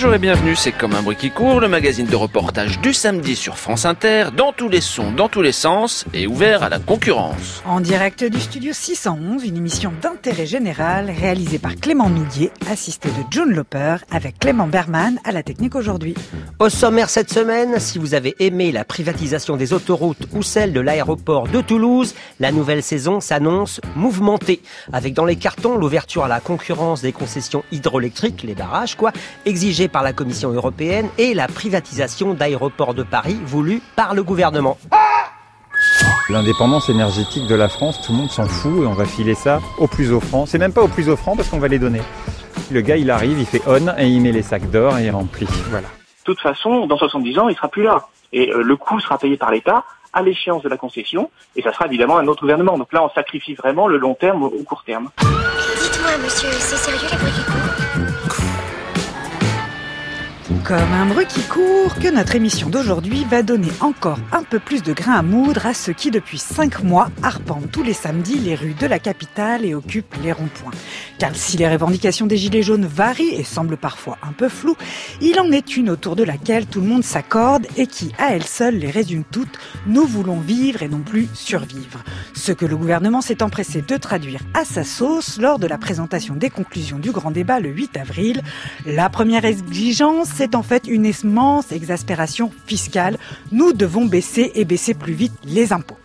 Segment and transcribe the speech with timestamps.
[0.00, 3.34] Bonjour et bienvenue, c'est comme un bruit qui court, le magazine de reportage du samedi
[3.34, 6.78] sur France Inter, dans tous les sons, dans tous les sens, et ouvert à la
[6.78, 7.64] concurrence.
[7.66, 13.24] En direct du studio 611, une émission d'intérêt général réalisée par Clément Noudier, assisté de
[13.32, 16.14] John Loper, avec Clément Berman à la technique aujourd'hui.
[16.60, 20.78] Au sommaire cette semaine, si vous avez aimé la privatisation des autoroutes ou celle de
[20.78, 26.38] l'aéroport de Toulouse, la nouvelle saison s'annonce mouvementée, avec dans les cartons l'ouverture à la
[26.38, 29.12] concurrence des concessions hydroélectriques, les barrages quoi,
[29.88, 34.76] par la Commission européenne et la privatisation d'aéroports de Paris voulue par le gouvernement.
[36.28, 39.60] L'indépendance énergétique de la France, tout le monde s'en fout et on va filer ça
[39.78, 40.44] au plus offrant.
[40.44, 42.02] C'est même pas au plus offrant parce qu'on va les donner.
[42.70, 45.10] Le gars, il arrive, il fait on et il met les sacs d'or et il
[45.10, 45.48] remplit.
[45.70, 45.88] Voilà.
[45.88, 48.08] De toute façon, dans 70 ans, il sera plus là.
[48.34, 51.72] Et euh, le coût sera payé par l'État à l'échéance de la concession, et ça
[51.72, 52.78] sera évidemment un autre gouvernement.
[52.78, 55.10] Donc là, on sacrifie vraiment le long terme au court terme.
[55.18, 58.07] Dites-moi, monsieur, c'est sérieux les bruits
[60.64, 64.82] comme un bruit qui court que notre émission d'aujourd'hui va donner encore un peu plus
[64.82, 68.54] de grain à moudre à ceux qui depuis cinq mois arpentent tous les samedis les
[68.54, 70.72] rues de la capitale et occupent les ronds-points.
[71.18, 74.76] Car si les revendications des Gilets jaunes varient et semblent parfois un peu floues,
[75.20, 78.44] il en est une autour de laquelle tout le monde s'accorde et qui à elle
[78.44, 79.58] seule les résume toutes.
[79.86, 82.02] Nous voulons vivre et non plus survivre.
[82.34, 86.34] Ce que le gouvernement s'est empressé de traduire à sa sauce lors de la présentation
[86.34, 88.42] des conclusions du grand débat le 8 avril.
[88.86, 93.18] La première exigence, c'est en fait une immense exaspération fiscale.
[93.52, 95.98] Nous devons baisser et baisser plus vite les impôts.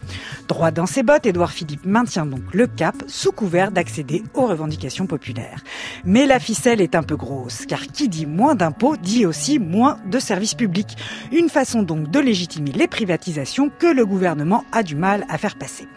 [0.47, 5.07] Droit dans ses bottes, Édouard Philippe maintient donc le cap sous couvert d'accéder aux revendications
[5.07, 5.63] populaires.
[6.03, 9.99] Mais la ficelle est un peu grosse, car qui dit moins d'impôts dit aussi moins
[10.05, 10.97] de services publics.
[11.31, 15.55] Une façon donc de légitimer les privatisations que le gouvernement a du mal à faire
[15.55, 15.87] passer.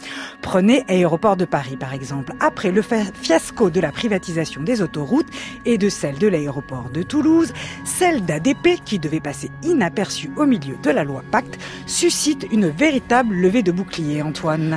[0.43, 2.33] Prenez Aéroport de Paris par exemple.
[2.41, 5.27] Après le fiasco de la privatisation des autoroutes
[5.65, 7.53] et de celle de l'aéroport de Toulouse,
[7.85, 13.35] celle d'ADP, qui devait passer inaperçue au milieu de la loi Pacte, suscite une véritable
[13.35, 14.23] levée de bouclier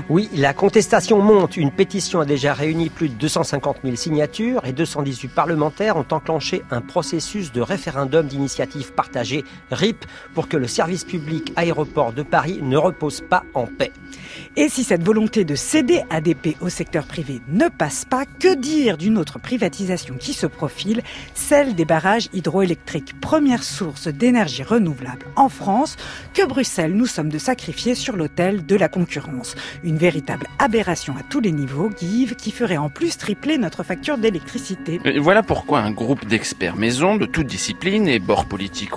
[0.09, 1.57] oui, la contestation monte.
[1.57, 6.61] Une pétition a déjà réuni plus de 250 000 signatures et 218 parlementaires ont enclenché
[6.71, 12.59] un processus de référendum d'initiative partagée, RIP, pour que le service public aéroport de Paris
[12.61, 13.91] ne repose pas en paix.
[14.55, 18.97] Et si cette volonté de céder ADP au secteur privé ne passe pas, que dire
[18.97, 21.01] d'une autre privatisation qui se profile,
[21.33, 25.97] celle des barrages hydroélectriques, première source d'énergie renouvelable en France,
[26.33, 29.55] que Bruxelles nous sommes de sacrifier sur l'autel de la concurrence?
[29.83, 34.17] Une véritable aberration à tous les niveaux, Guive, qui ferait en plus tripler notre facture
[34.17, 34.99] d'électricité.
[35.19, 38.45] Voilà pourquoi un groupe d'experts maison de toutes disciplines et bords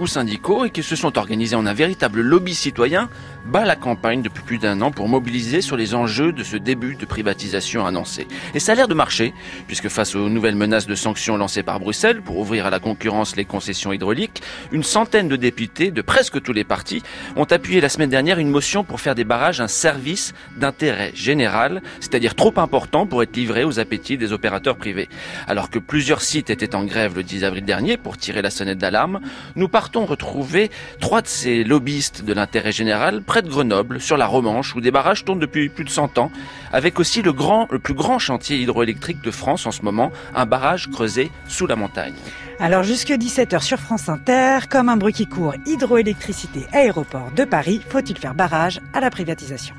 [0.01, 3.09] ou syndicaux et qui se sont organisés en un véritable lobby citoyen
[3.47, 6.95] bat la campagne depuis plus d'un an pour mobiliser sur les enjeux de ce début
[6.95, 8.27] de privatisation annoncé.
[8.55, 9.33] Et ça a l'air de marcher,
[9.67, 13.35] puisque face aux nouvelles menaces de sanctions lancées par Bruxelles pour ouvrir à la concurrence
[13.35, 17.03] les concessions hydrauliques, une centaine de députés de presque tous les partis
[17.37, 21.83] ont appuyé la semaine dernière une motion pour faire des barrages un service d'intérêt général,
[22.01, 25.09] c'est-à-dire trop important pour être livré aux appétits des opérateurs privés.
[25.47, 28.79] Alors que plusieurs sites étaient en grève le 10 avril dernier pour tirer la sonnette
[28.79, 29.21] d'alarme,
[29.57, 30.71] nous partons retrouver
[31.01, 34.91] trois de ces lobbyistes de l'intérêt général près de Grenoble, sur la Romanche, où des
[34.91, 36.31] barrages tournent depuis plus de 100 ans,
[36.73, 40.47] avec aussi le, grand, le plus grand chantier hydroélectrique de France en ce moment, un
[40.47, 42.15] barrage creusé sous la montagne.
[42.59, 47.81] Alors jusque 17h sur France Inter, comme un bruit qui court, hydroélectricité aéroport de Paris,
[47.89, 49.75] faut-il faire barrage à la privatisation?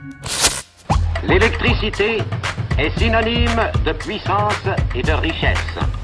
[1.28, 2.18] L'électricité
[2.78, 5.58] est synonyme de puissance et de richesse.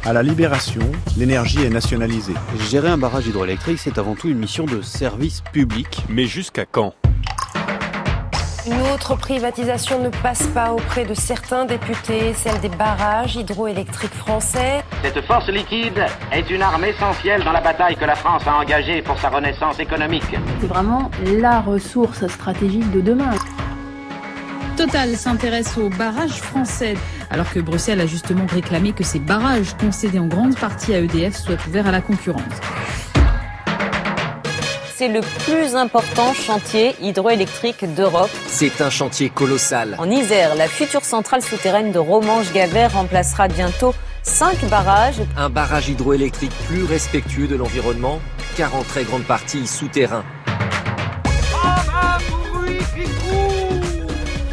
[0.06, 0.82] À la libération,
[1.18, 2.36] l'énergie est nationalisée.
[2.70, 6.04] Gérer un barrage hydroélectrique, c'est avant tout une mission de service public.
[6.08, 6.94] Mais jusqu'à quand?
[8.68, 14.84] Une autre privatisation ne passe pas auprès de certains députés, celle des barrages hydroélectriques français.
[15.02, 19.02] Cette force liquide est une arme essentielle dans la bataille que la France a engagée
[19.02, 20.36] pour sa renaissance économique.
[20.62, 23.32] C'est vraiment la ressource stratégique de demain.
[24.76, 26.96] Total s'intéresse aux barrages français,
[27.30, 31.36] alors que Bruxelles a justement réclamé que ces barrages concédés en grande partie à EDF
[31.36, 32.44] soient ouverts à la concurrence
[35.00, 38.30] c'est le plus important chantier hydroélectrique d'Europe.
[38.48, 39.96] C'est un chantier colossal.
[39.98, 43.94] En Isère, la future centrale souterraine de Romanche-Gavert remplacera bientôt
[44.24, 45.22] 5 barrages.
[45.38, 48.20] Un barrage hydroélectrique plus respectueux de l'environnement,
[48.58, 50.26] car en très grande partie souterrain.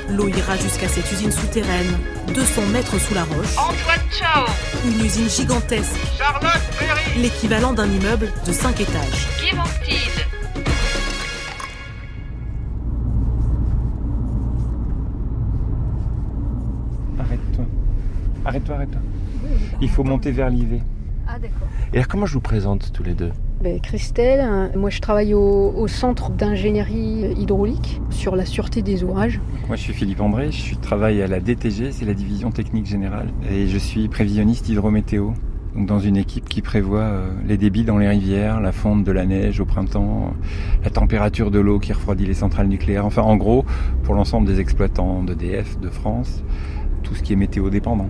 [0.08, 3.56] L'eau ira jusqu'à cette usine souterraine, 200 mètres sous la roche.
[3.56, 4.46] Antoine
[4.84, 5.96] Une usine gigantesque.
[6.16, 9.26] Charlotte Perry L'équivalent d'un immeuble de 5 étages.
[18.46, 19.00] Arrête-toi, arrête-toi.
[19.80, 20.80] Il faut monter vers l'IV.
[21.26, 21.66] Ah d'accord.
[21.92, 23.32] Et alors comment je vous présente tous les deux?
[23.60, 29.02] Ben, Christelle, hein, moi je travaille au, au centre d'ingénierie hydraulique sur la sûreté des
[29.02, 29.40] ouvrages.
[29.66, 33.28] Moi je suis Philippe André, je travaille à la DTG, c'est la division technique générale,
[33.50, 35.34] et je suis prévisionniste hydrométéo.
[35.74, 39.12] Donc dans une équipe qui prévoit euh, les débits dans les rivières, la fonte de
[39.12, 43.04] la neige au printemps, euh, la température de l'eau qui refroidit les centrales nucléaires.
[43.04, 43.64] Enfin en gros,
[44.04, 46.44] pour l'ensemble des exploitants d'EDF de France,
[47.02, 48.08] tout ce qui est météo dépendant,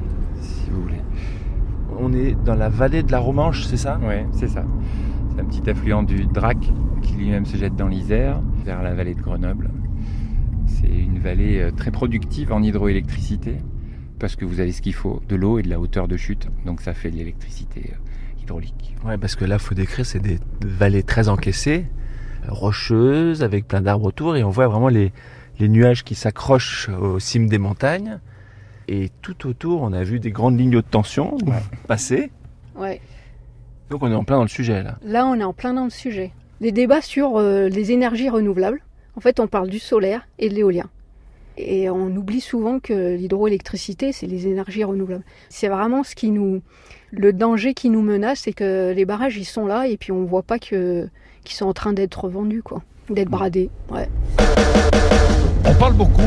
[0.76, 1.02] vous voulez.
[1.98, 3.98] On est dans la vallée de la Romanche, c'est ça?
[4.02, 4.64] Oui, c'est ça.
[5.30, 6.58] C'est un petit affluent du Drac
[7.02, 9.70] qui lui-même se jette dans l'Isère, vers la vallée de Grenoble.
[10.66, 13.56] C'est une vallée euh, très productive en hydroélectricité,
[14.18, 16.48] parce que vous avez ce qu'il faut, de l'eau et de la hauteur de chute,
[16.64, 18.94] donc ça fait de l'électricité euh, hydraulique.
[19.04, 21.86] Ouais, parce que là, faut décrire, c'est des vallées très encaissées,
[22.44, 25.12] euh, rocheuses, avec plein d'arbres autour, et on voit vraiment les,
[25.58, 28.18] les nuages qui s'accrochent aux cimes des montagnes.
[28.88, 31.36] Et tout autour, on a vu des grandes lignes de tension
[31.88, 32.30] passer.
[32.76, 33.00] Ouais.
[33.90, 34.96] Donc on est en plein dans le sujet là.
[35.04, 36.32] Là, on est en plein dans le sujet.
[36.60, 38.80] Les débats sur euh, les énergies renouvelables.
[39.16, 40.88] En fait, on parle du solaire et de l'éolien.
[41.56, 45.24] Et on oublie souvent que l'hydroélectricité, c'est les énergies renouvelables.
[45.48, 46.60] C'est vraiment ce qui nous,
[47.10, 50.24] le danger qui nous menace, c'est que les barrages, ils sont là et puis on
[50.24, 51.08] voit pas que
[51.44, 53.70] qu'ils sont en train d'être vendus, quoi, d'être bradés.
[53.90, 54.08] Ouais.
[55.64, 56.20] On parle beaucoup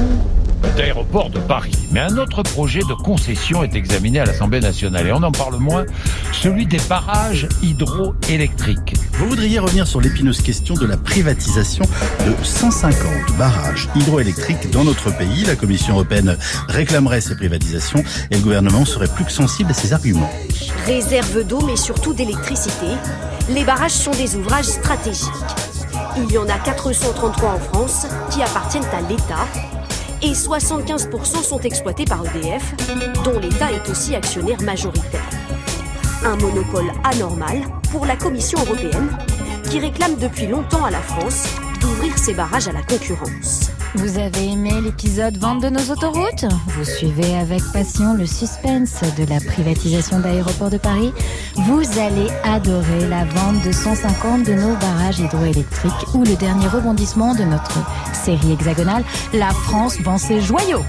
[0.75, 5.11] d'aéroport de Paris, mais un autre projet de concession est examiné à l'Assemblée nationale et
[5.11, 5.85] on en parle moins,
[6.31, 8.95] celui des barrages hydroélectriques.
[9.13, 11.83] Vous voudriez revenir sur l'épineuse question de la privatisation
[12.25, 15.45] de 150 barrages hydroélectriques dans notre pays.
[15.45, 19.93] La Commission européenne réclamerait ces privatisations et le gouvernement serait plus que sensible à ces
[19.93, 20.29] arguments.
[20.85, 22.87] Réserve d'eau, mais surtout d'électricité,
[23.49, 25.29] les barrages sont des ouvrages stratégiques.
[26.17, 29.47] Il y en a 433 en France qui appartiennent à l'État
[30.21, 32.73] et 75% sont exploités par EDF,
[33.23, 35.29] dont l'État est aussi actionnaire majoritaire.
[36.23, 37.61] Un monopole anormal
[37.91, 39.09] pour la Commission européenne
[39.69, 41.47] qui réclame depuis longtemps à la France
[41.79, 43.71] d'ouvrir ses barrages à la concurrence.
[43.95, 49.25] Vous avez aimé l'épisode Vente de nos autoroutes Vous suivez avec passion le suspense de
[49.27, 51.11] la privatisation d'Aéroports de Paris
[51.55, 57.33] Vous allez adorer la vente de 150 de nos barrages hydroélectriques ou le dernier rebondissement
[57.33, 57.79] de notre
[58.13, 59.03] série hexagonale
[59.33, 60.83] La France vend ses joyaux.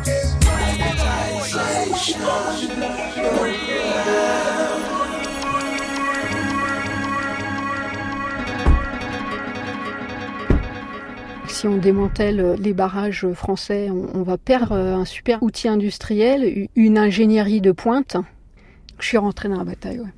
[11.60, 17.60] Si on démantèle les barrages français, on, va perdre un super outil industriel, une ingénierie
[17.60, 18.16] de pointe.
[18.98, 19.98] Je suis rentrée dans la bataille.
[20.00, 20.08] Ouais.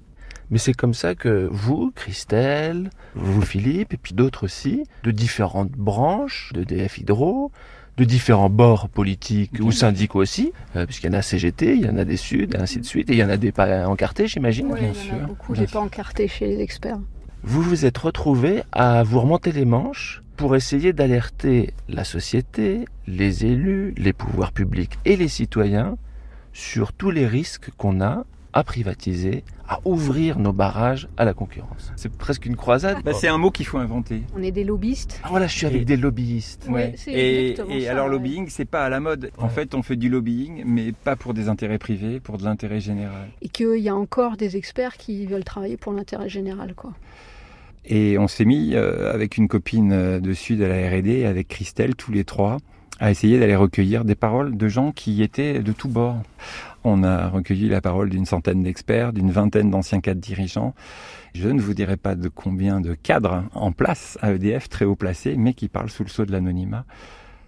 [0.53, 5.73] Mais c'est comme ça que vous, Christelle, vous, Philippe, et puis d'autres aussi, de différentes
[5.73, 7.51] branches de DF Hydro,
[7.97, 11.91] de différents bords politiques ou syndicaux aussi, euh, puisqu'il y en a CGT, il y
[11.91, 13.89] en a des Suds, et ainsi de suite, et il y en a des pas
[13.89, 14.69] encartés, j'imagine.
[14.69, 17.01] Ouais, il y en a beaucoup des pas encartés chez les experts.
[17.43, 23.47] Vous vous êtes retrouvés à vous remonter les manches pour essayer d'alerter la société, les
[23.47, 25.97] élus, les pouvoirs publics et les citoyens
[26.53, 31.93] sur tous les risques qu'on a à privatiser, à ouvrir nos barrages à la concurrence.
[31.95, 33.05] C'est presque une croisade.
[33.05, 34.23] Bah, c'est un mot qu'il faut inventer.
[34.37, 35.21] On est des lobbyistes.
[35.23, 36.67] Ah voilà, je suis avec des lobbyistes.
[36.69, 36.93] Ouais.
[37.07, 38.11] Et, exactement et ça, alors ouais.
[38.11, 39.31] lobbying, c'est pas à la mode.
[39.39, 42.81] En fait, on fait du lobbying, mais pas pour des intérêts privés, pour de l'intérêt
[42.81, 43.29] général.
[43.43, 46.95] Et qu'il y a encore des experts qui veulent travailler pour l'intérêt général, quoi.
[47.85, 51.49] Et on s'est mis euh, avec une copine euh, de Sud à la R&D, avec
[51.49, 52.59] Christelle, tous les trois,
[53.01, 56.23] à essayer d'aller recueillir des paroles de gens qui étaient de tous bords.
[56.85, 60.75] On a recueilli la parole d'une centaine d'experts, d'une vingtaine d'anciens cadres dirigeants.
[61.35, 64.97] Je ne vous dirai pas de combien de cadres en place à EDF, très haut
[64.97, 66.85] placés, mais qui parlent sous le sceau de l'anonymat.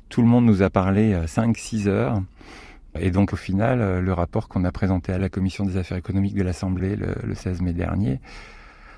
[0.08, 2.22] Tout le monde nous a parlé 5-6 heures.
[2.98, 5.98] Et donc au final, euh, le rapport qu'on a présenté à la Commission des affaires
[5.98, 8.20] économiques de l'Assemblée le, le 16 mai dernier,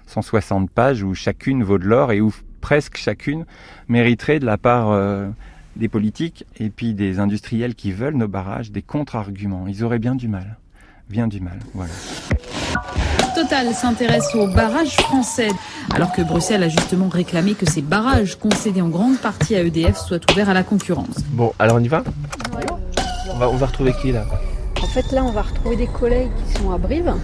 [0.07, 3.45] 160 pages où chacune vaut de l'or et où presque chacune
[3.89, 5.29] mériterait de la part euh,
[5.77, 9.67] des politiques et puis des industriels qui veulent nos barrages des contre-arguments.
[9.69, 10.57] Ils auraient bien du mal.
[11.09, 11.93] Bien du mal, voilà.
[13.35, 15.51] Total s'intéresse aux barrages français,
[15.95, 19.97] alors que Bruxelles a justement réclamé que ces barrages concédés en grande partie à EDF
[19.99, 21.19] soient ouverts à la concurrence.
[21.29, 22.03] Bon, alors on y va?
[23.31, 24.25] On va, on va retrouver qui là?
[24.83, 27.15] En fait, là, on va retrouver des collègues qui sont à Brive.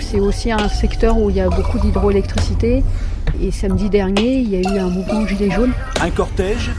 [0.00, 2.82] C'est aussi un secteur où il y a beaucoup d'hydroélectricité.
[3.42, 5.72] Et samedi dernier, il y a eu un mouvement gilet jaune.
[6.00, 6.70] Un cortège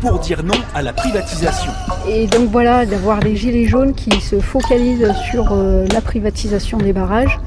[0.00, 1.72] pour dire non à la privatisation.
[2.08, 6.92] Et donc voilà, d'avoir des gilets jaunes qui se focalisent sur euh, la privatisation des
[6.92, 7.38] barrages,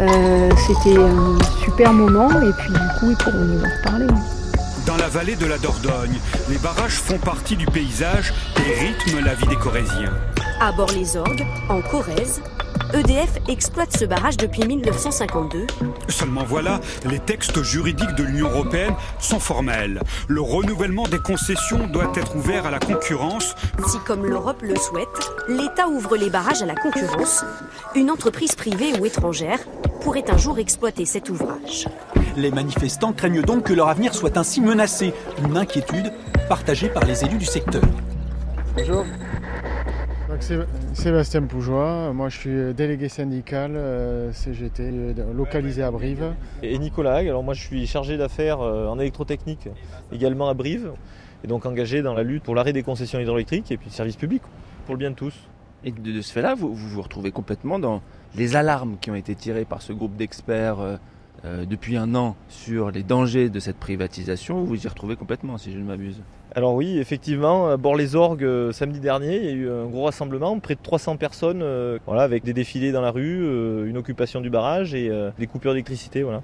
[0.00, 2.28] euh, c'était un super moment.
[2.28, 4.06] Et puis du coup, ils pourront nous en reparler.
[4.86, 6.18] Dans la vallée de la Dordogne,
[6.50, 10.12] les barrages font partie du paysage et rythment la vie des Corésiens.
[10.60, 12.40] À Bord-les-Orgues, en Corrèze,
[12.92, 15.66] EDF exploite ce barrage depuis 1952.
[16.08, 20.00] Seulement voilà, les textes juridiques de l'Union européenne sont formels.
[20.28, 23.54] Le renouvellement des concessions doit être ouvert à la concurrence.
[23.86, 27.44] Si, comme l'Europe le souhaite, l'État ouvre les barrages à la concurrence,
[27.96, 29.58] une entreprise privée ou étrangère
[30.02, 31.88] pourrait un jour exploiter cet ouvrage.
[32.36, 36.12] Les manifestants craignent donc que leur avenir soit ainsi menacé, une inquiétude
[36.48, 37.82] partagée par les élus du secteur.
[38.76, 39.04] Bonjour.
[40.34, 40.42] Donc,
[40.94, 46.32] Sébastien Poujois, moi je suis délégué syndical euh, CGT euh, localisé à Brive.
[46.60, 49.68] Et Nicolas Hague, alors moi je suis chargé d'affaires euh, en électrotechnique
[50.10, 50.90] également à Brive
[51.44, 54.16] et donc engagé dans la lutte pour l'arrêt des concessions hydroélectriques et puis le service
[54.16, 54.42] public
[54.86, 55.34] pour le bien de tous.
[55.84, 58.02] Et de, ce fait-là, vous, vous vous retrouvez complètement dans
[58.34, 60.98] les alarmes qui ont été tirées par ce groupe d'experts
[61.44, 64.60] euh, depuis un an sur les dangers de cette privatisation.
[64.60, 66.22] Vous vous y retrouvez complètement, si je ne m'abuse.
[66.56, 70.60] Alors oui, effectivement, à Bord-les-Orgues, euh, samedi dernier, il y a eu un gros rassemblement,
[70.60, 74.50] près de 300 personnes, euh, avec des défilés dans la rue, euh, une occupation du
[74.50, 76.22] barrage et euh, des coupures d'électricité.
[76.22, 76.42] Voilà.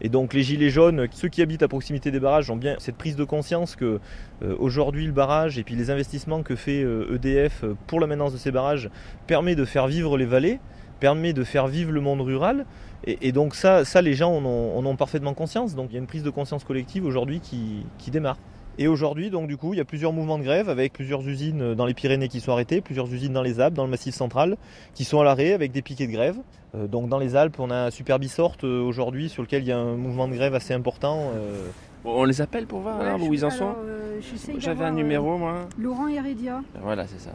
[0.00, 2.96] Et donc les gilets jaunes, ceux qui habitent à proximité des barrages ont bien cette
[2.96, 4.00] prise de conscience que
[4.42, 8.32] euh, aujourd'hui le barrage et puis les investissements que fait euh, EDF pour la maintenance
[8.32, 8.90] de ces barrages
[9.26, 10.60] permet de faire vivre les vallées,
[11.00, 12.66] permet de faire vivre le monde rural.
[13.06, 15.76] Et, donc ça, les gens en ont, en ont parfaitement conscience.
[15.76, 18.36] Donc il y a une prise de conscience collective aujourd'hui qui démarre.
[18.80, 21.74] Et aujourd'hui, donc du coup, il y a plusieurs mouvements de grève avec plusieurs usines
[21.74, 24.56] dans les Pyrénées qui sont arrêtées, plusieurs usines dans les Alpes, dans le Massif central,
[24.94, 26.36] qui sont à l'arrêt avec des piquets de grève.
[26.76, 29.72] Euh, donc dans les Alpes, on a un Superbisort euh, aujourd'hui sur lequel il y
[29.72, 31.32] a un mouvement de grève assez important.
[31.34, 31.68] euh.
[32.04, 34.20] On les appelle pour voir alors, où ils en sont euh,
[34.58, 35.68] J'avais un numéro, moi.
[35.76, 36.62] Laurent Heredia.
[36.80, 37.32] Voilà, c'est ça.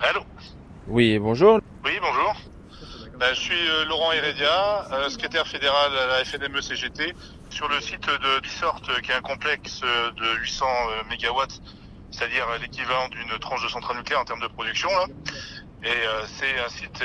[0.00, 0.20] Allô?
[0.88, 1.60] Oui, bonjour.
[1.84, 2.34] Oui, bonjour.
[3.20, 7.14] Ben, je suis euh, Laurent Heredia, euh, secrétaire fédéral à la FNME CGT,
[7.52, 11.60] sur le site de Bissort, euh, qui est un complexe euh, de 800 euh, mégawatts,
[12.10, 14.88] c'est-à-dire l'équivalent d'une tranche de centrale nucléaire en termes de production.
[15.84, 15.88] Et
[16.38, 17.02] c'est un site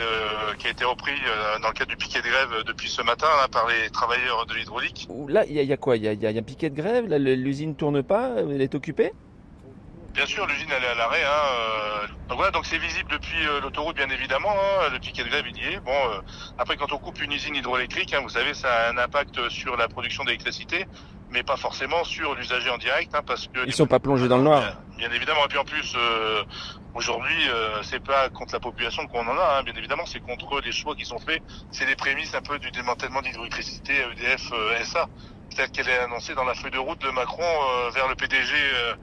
[0.60, 1.16] qui a été repris
[1.64, 5.08] dans le cadre du piquet de grève depuis ce matin par les travailleurs de l'hydraulique.
[5.28, 5.98] Là, il y, a- quoi?
[5.98, 7.08] Il y a, un piquet de grève?
[7.08, 8.36] L'usine tourne pas?
[8.38, 9.14] Elle est occupée?
[10.18, 11.24] Bien sûr, l'usine elle est à l'arrêt.
[11.24, 14.50] Hein, euh, donc voilà, donc c'est visible depuis euh, l'autoroute, bien évidemment.
[14.50, 15.80] Hein, le piquet de grève il y est.
[15.80, 16.22] Bon, euh,
[16.58, 19.78] après quand on coupe une usine hydroélectrique, hein, vous savez, ça a un impact sur
[19.78, 20.88] la production d'électricité,
[21.30, 24.38] mais pas forcément sur l'usager en direct, hein, parce que Ils sont pas plongés dans
[24.38, 24.64] le noir.
[24.98, 26.44] Bien évidemment, et puis en plus, euh,
[26.96, 27.48] aujourd'hui,
[27.84, 31.06] c'est pas contre la population qu'on en a, bien évidemment, c'est contre les choix qui
[31.06, 31.44] sont faits.
[31.70, 34.52] C'est les prémices un peu du démantèlement d'hydroélectricité EDF
[34.84, 35.06] SA,
[35.58, 38.54] telle qu'elle est annoncée dans la feuille de route de Macron euh, vers le PDG
[38.54, 38.94] euh,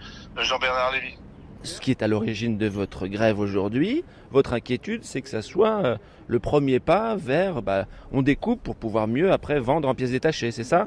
[0.43, 1.17] Jean-Bernard Lévy.
[1.65, 5.85] Ce qui est à l'origine de votre grève aujourd'hui, votre inquiétude, c'est que ça soit
[5.85, 5.97] euh,
[6.29, 10.53] le premier pas vers bah, on découpe pour pouvoir mieux après vendre en pièces détachées,
[10.53, 10.87] c'est ça?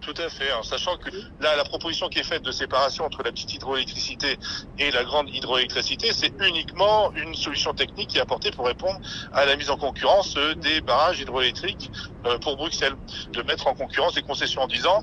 [0.00, 1.10] Tout à fait, en sachant que
[1.40, 4.38] là, la proposition qui est faite de séparation entre la petite hydroélectricité
[4.78, 8.98] et la grande hydroélectricité, c'est uniquement une solution technique qui est apportée pour répondre
[9.32, 11.90] à la mise en concurrence euh, des barrages hydroélectriques
[12.26, 12.94] euh, pour Bruxelles,
[13.32, 15.02] de mettre en concurrence des concessions en 10 ans.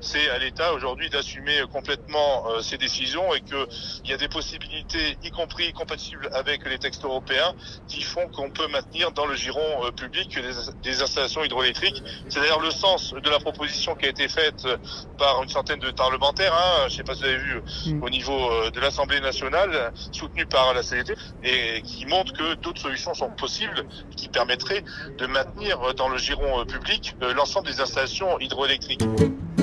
[0.00, 3.66] C'est à l'État aujourd'hui d'assumer complètement euh, ces décisions et qu'il
[4.06, 7.54] y a des possibilités, y compris compatibles avec les textes européens,
[7.88, 12.02] qui font qu'on peut maintenir dans le giron euh, public des, des installations hydroélectriques.
[12.28, 14.76] C'est d'ailleurs le sens de la proposition qui a été faite euh,
[15.18, 18.02] par une centaine de parlementaires, hein, je ne sais pas si vous avez vu, Mm.
[18.02, 22.80] au niveau euh, de l'Assemblée nationale, soutenue par la CDT, et qui montre que d'autres
[22.80, 23.84] solutions sont possibles,
[24.16, 24.84] qui permettraient
[25.18, 29.02] de maintenir dans le giron euh, public euh, l'ensemble des installations hydroélectriques.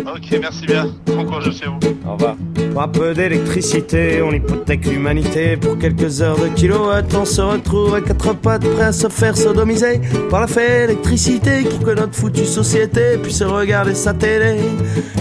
[0.05, 0.87] Ok, merci bien.
[1.05, 1.79] Bon courage à vous.
[2.07, 2.35] Au revoir.
[2.75, 7.13] Pas peu d'électricité, on hypothèque l'humanité pour quelques heures de kilowatts.
[7.15, 11.63] On se retrouve à quatre pattes, prêt à se faire sodomiser par la fée électricité
[11.63, 14.57] qui que notre foutue société puisse regarder sa télé.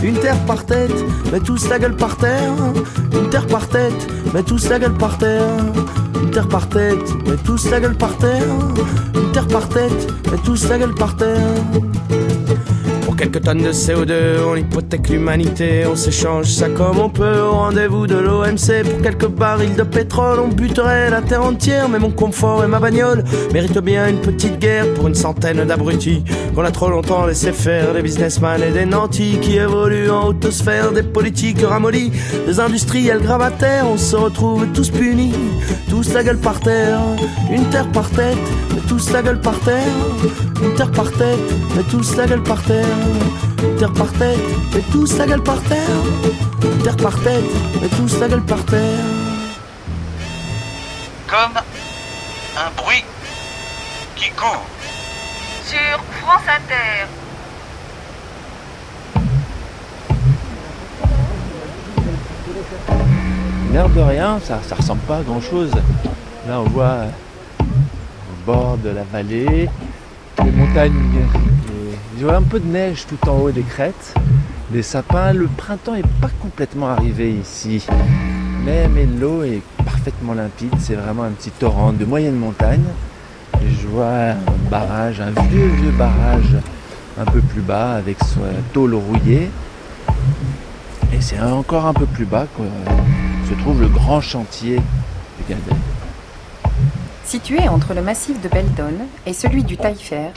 [0.02, 2.52] Une terre par tête, mais tous la gueule par terre.
[3.12, 5.42] Une terre par tête, mais tous la gueule par terre.
[6.22, 8.42] Une terre par tête, mais tous la gueule par terre.
[9.14, 11.40] Une terre par tête, mais tous la gueule par terre.
[13.16, 14.12] Quelques tonnes de CO2,
[14.46, 18.84] on hypothèque l'humanité, on s'échange ça comme on peut au rendez-vous de l'OMC.
[18.84, 22.78] Pour quelques barils de pétrole, on buterait la terre entière, mais mon confort et ma
[22.78, 27.52] bagnole méritent bien une petite guerre pour une centaine d'abrutis qu'on a trop longtemps laissé
[27.52, 32.12] faire, des businessmen et des nantis qui évoluent en haute sphère, des politiques ramollis,
[32.46, 35.32] des industriels gravataires, on se retrouve tous punis,
[35.88, 37.00] tous la gueule par terre,
[37.50, 38.36] une terre par tête,
[38.88, 39.84] tous la gueule par terre,
[40.62, 41.38] une terre par tête,
[41.74, 42.86] mais tous la gueule par terre.
[43.62, 44.40] Une terre par tête,
[44.74, 45.98] mais tous la gueule par terre.
[46.62, 47.44] Une terre par tête,
[47.80, 49.04] mais tous la gueule par terre.
[51.26, 51.56] Comme
[52.56, 53.04] un bruit
[54.14, 54.64] qui court.
[55.64, 57.06] Sur France Inter.
[63.72, 65.72] L'air de rien, ça, ça ressemble pas à grand chose.
[66.48, 67.06] Là, on voit
[67.60, 69.68] au bord de la vallée
[70.44, 70.92] les montagnes.
[72.16, 74.14] Il y a un peu de neige tout en haut des crêtes,
[74.70, 75.32] des sapins.
[75.32, 77.84] Le printemps n'est pas complètement arrivé ici.
[78.64, 78.88] Mais,
[79.20, 80.74] l'eau est parfaitement limpide.
[80.78, 82.84] C'est vraiment un petit torrent de moyenne montagne.
[83.62, 84.36] Et je vois un
[84.70, 86.56] barrage, un vieux, vieux barrage
[87.18, 88.40] un peu plus bas avec son
[88.72, 89.50] tôle rouillée.
[91.12, 95.78] Et c'est encore un peu plus bas que se trouve le grand chantier de Galdem.
[97.26, 98.94] Situé entre le massif de Beldon
[99.26, 100.28] et celui du Taillefer,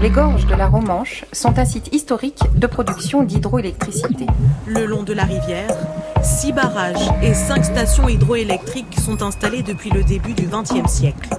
[0.00, 4.28] les gorges de la Romanche sont un site historique de production d'hydroélectricité.
[4.64, 5.76] Le long de la rivière,
[6.22, 11.30] six barrages et cinq stations hydroélectriques sont installés depuis le début du XXe siècle.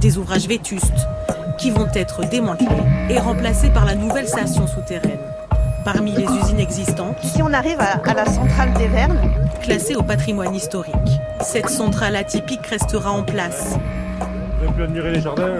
[0.00, 1.06] Des ouvrages vétustes
[1.58, 2.66] qui vont être démantelés
[3.10, 5.20] et remplacés par la nouvelle station souterraine.
[5.84, 9.20] Parmi les usines existantes, ici on arrive à, à la centrale des Vernes,
[9.60, 10.94] classée au patrimoine historique.
[11.42, 13.76] Cette centrale atypique restera en place
[14.82, 15.58] admirer les jardins.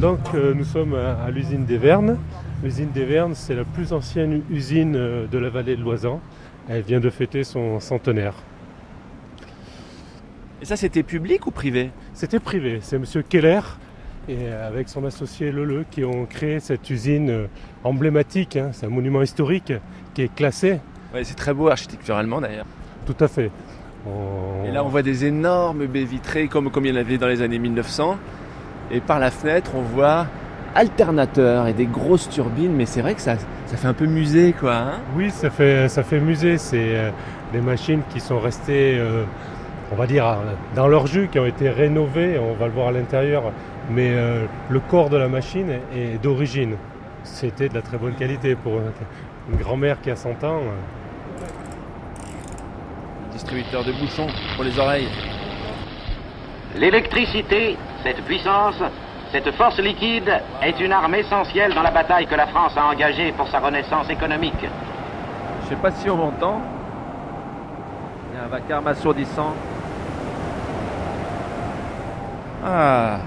[0.00, 2.18] Donc euh, nous sommes à, l'usine des Vernes.
[2.62, 6.20] L'usine des Vernes, c'est la plus ancienne usine euh, de la vallée de Loisan.
[6.68, 8.34] Elle vient de fêter son centenaire.
[10.60, 11.90] Et ça, c'était public ou privé?
[12.14, 12.80] C'était privé.
[12.82, 13.04] C'est M.
[13.28, 13.60] Keller
[14.28, 17.46] et avec son associé Leleu qui ont créé cette usine euh,
[17.82, 18.56] emblématique.
[18.56, 18.70] Hein.
[18.72, 19.72] C'est un monument historique
[20.14, 20.80] qui est classé.
[21.12, 22.66] Ouais, c'est très beau architecturalement d'ailleurs.
[23.06, 23.50] Tout à fait.
[24.66, 27.28] Et là, on voit des énormes baies vitrées comme, comme il y en avait dans
[27.28, 28.16] les années 1900.
[28.90, 30.26] Et par la fenêtre, on voit
[30.74, 34.52] alternateurs et des grosses turbines, mais c'est vrai que ça, ça fait un peu musée,
[34.58, 34.74] quoi.
[34.74, 34.92] Hein?
[35.16, 36.58] oui, ça fait, ça fait musée.
[36.58, 37.10] C'est euh,
[37.52, 39.24] des machines qui sont restées, euh,
[39.92, 40.36] on va dire,
[40.74, 42.38] dans leur jus, qui ont été rénovées.
[42.38, 43.44] On va le voir à l'intérieur.
[43.90, 46.76] Mais euh, le corps de la machine est d'origine.
[47.22, 48.74] C'était de la très bonne qualité pour
[49.50, 50.60] une grand-mère qui a 100 ans
[53.34, 55.08] distributeur de bouchons pour les oreilles.
[56.76, 58.76] L'électricité, cette puissance,
[59.32, 63.32] cette force liquide est une arme essentielle dans la bataille que la France a engagée
[63.32, 64.64] pour sa renaissance économique.
[65.62, 66.60] Je sais pas si on m'entend.
[68.30, 69.54] Il y a un vacarme assourdissant.
[72.64, 73.18] Ah,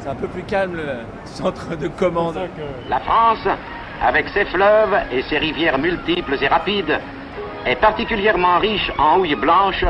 [0.00, 2.38] c'est un peu plus calme le centre de commande.
[2.88, 3.46] La France,
[4.02, 6.98] avec ses fleuves et ses rivières multiples et rapides,
[7.66, 9.84] est particulièrement riche en houille blanche,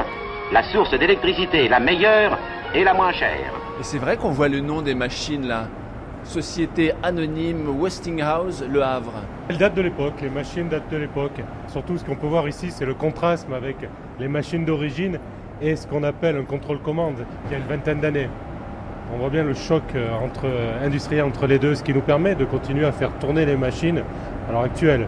[0.52, 2.38] la source d'électricité la meilleure
[2.74, 3.52] et la moins chère.
[3.78, 5.68] Et c'est vrai qu'on voit le nom des machines là.
[6.22, 9.22] Société anonyme Westinghouse Le Havre.
[9.48, 11.40] Elles datent de l'époque, les machines datent de l'époque.
[11.68, 13.76] Surtout ce qu'on peut voir ici, c'est le contraste avec
[14.18, 15.18] les machines d'origine
[15.62, 18.28] et ce qu'on appelle un contrôle-commande qui a une vingtaine d'années.
[19.14, 22.00] On voit bien le choc euh, entre, euh, industriel entre les deux, ce qui nous
[22.00, 24.02] permet de continuer à faire tourner les machines
[24.48, 25.06] à l'heure actuelle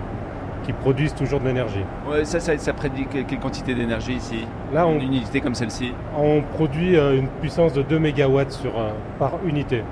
[0.65, 1.85] qui produisent toujours de l'énergie.
[2.09, 4.47] Ouais, ça, ça, prédit quelle quantité d'énergie ici?
[4.73, 5.93] Là, on, une unité comme celle-ci?
[6.17, 8.73] On produit euh, une puissance de 2 MW sur,
[9.19, 9.83] par unité.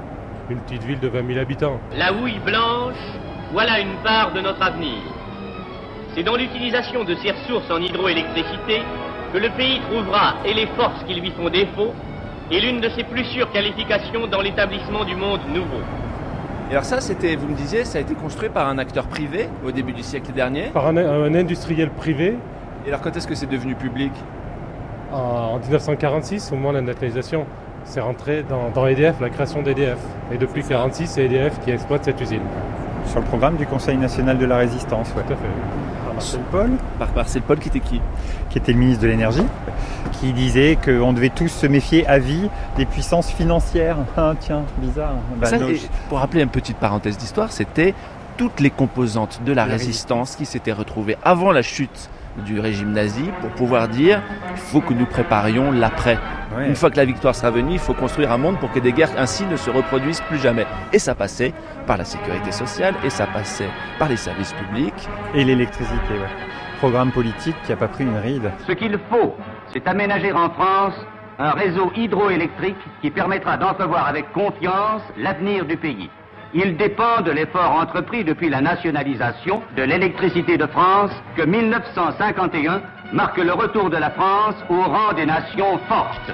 [0.48, 1.78] Une petite ville de 20 000 habitants.
[1.96, 2.96] La houille blanche,
[3.52, 4.98] voilà une part de notre avenir.
[6.14, 8.82] C'est dans l'utilisation de ces ressources en hydroélectricité
[9.32, 11.94] que le pays trouvera et les forces qui lui font défaut
[12.50, 15.82] et l'une de ses plus sûres qualifications dans l'établissement du monde nouveau.
[16.70, 19.48] Et alors ça, c'était, vous me disiez, ça a été construit par un acteur privé
[19.66, 22.36] au début du siècle dernier Par un, industriel privé.
[22.86, 24.12] Et alors quand est-ce que c'est devenu public?
[25.12, 27.44] En 1946, au moment de la nationalisation.
[27.82, 29.98] C'est rentré dans, EDF, la création d'EDF.
[30.30, 32.42] Et depuis 1946, c'est EDF qui exploite cette usine.
[33.06, 35.24] Sur le programme du Conseil national de la résistance, ouais.
[35.26, 35.89] Tout à fait.
[36.20, 36.70] Marcel Paul.
[36.98, 37.98] Par Marcel Paul qui était qui?
[38.50, 39.46] Qui était le ministre de l'énergie,
[40.20, 43.96] qui disait qu'on devait tous se méfier à vie des puissances financières.
[44.18, 45.14] Ah tiens, bizarre.
[45.40, 45.48] Bah,
[46.10, 47.94] pour rappeler une petite parenthèse d'histoire, c'était
[48.36, 53.30] toutes les composantes de la, résistance, qui s'étaient retrouvées avant la chute du régime nazi
[53.40, 54.20] pour pouvoir dire
[54.52, 56.18] il faut que nous préparions l'après.
[56.58, 58.92] Une fois que la victoire sera venue, il faut construire un monde pour que des
[58.92, 60.66] guerres ainsi ne se reproduisent plus jamais.
[60.92, 61.52] Et ça passait
[61.86, 65.08] par la sécurité sociale, et ça passait par les services publics.
[65.34, 66.30] Et l'électricité, ouais.
[66.78, 68.50] Programme politique qui n'a pas pris une ride.
[68.66, 69.36] Ce qu'il faut,
[69.72, 70.94] c'est aménager en France
[71.38, 76.10] un réseau hydroélectrique qui permettra d'entrevoir avec confiance l'avenir du pays.
[76.52, 82.82] Il dépend de l'effort entrepris depuis la nationalisation de l'électricité de France que 1951
[83.12, 86.32] marque le retour de la France au rang des nations fortes.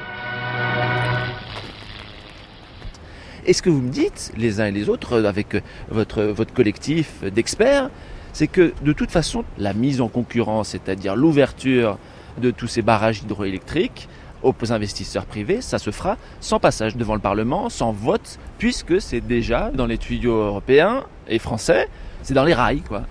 [3.44, 7.22] Et ce que vous me dites, les uns et les autres, avec votre, votre collectif
[7.22, 7.90] d'experts,
[8.33, 11.98] c'est que de toute façon, la mise en concurrence, c'est-à-dire l'ouverture
[12.38, 14.09] de tous ces barrages hydroélectriques,
[14.46, 19.20] aux investisseurs privés, ça se fera sans passage devant le Parlement, sans vote, puisque c'est
[19.20, 21.88] déjà dans les tuyaux européens et français,
[22.22, 23.02] c'est dans les rails, quoi.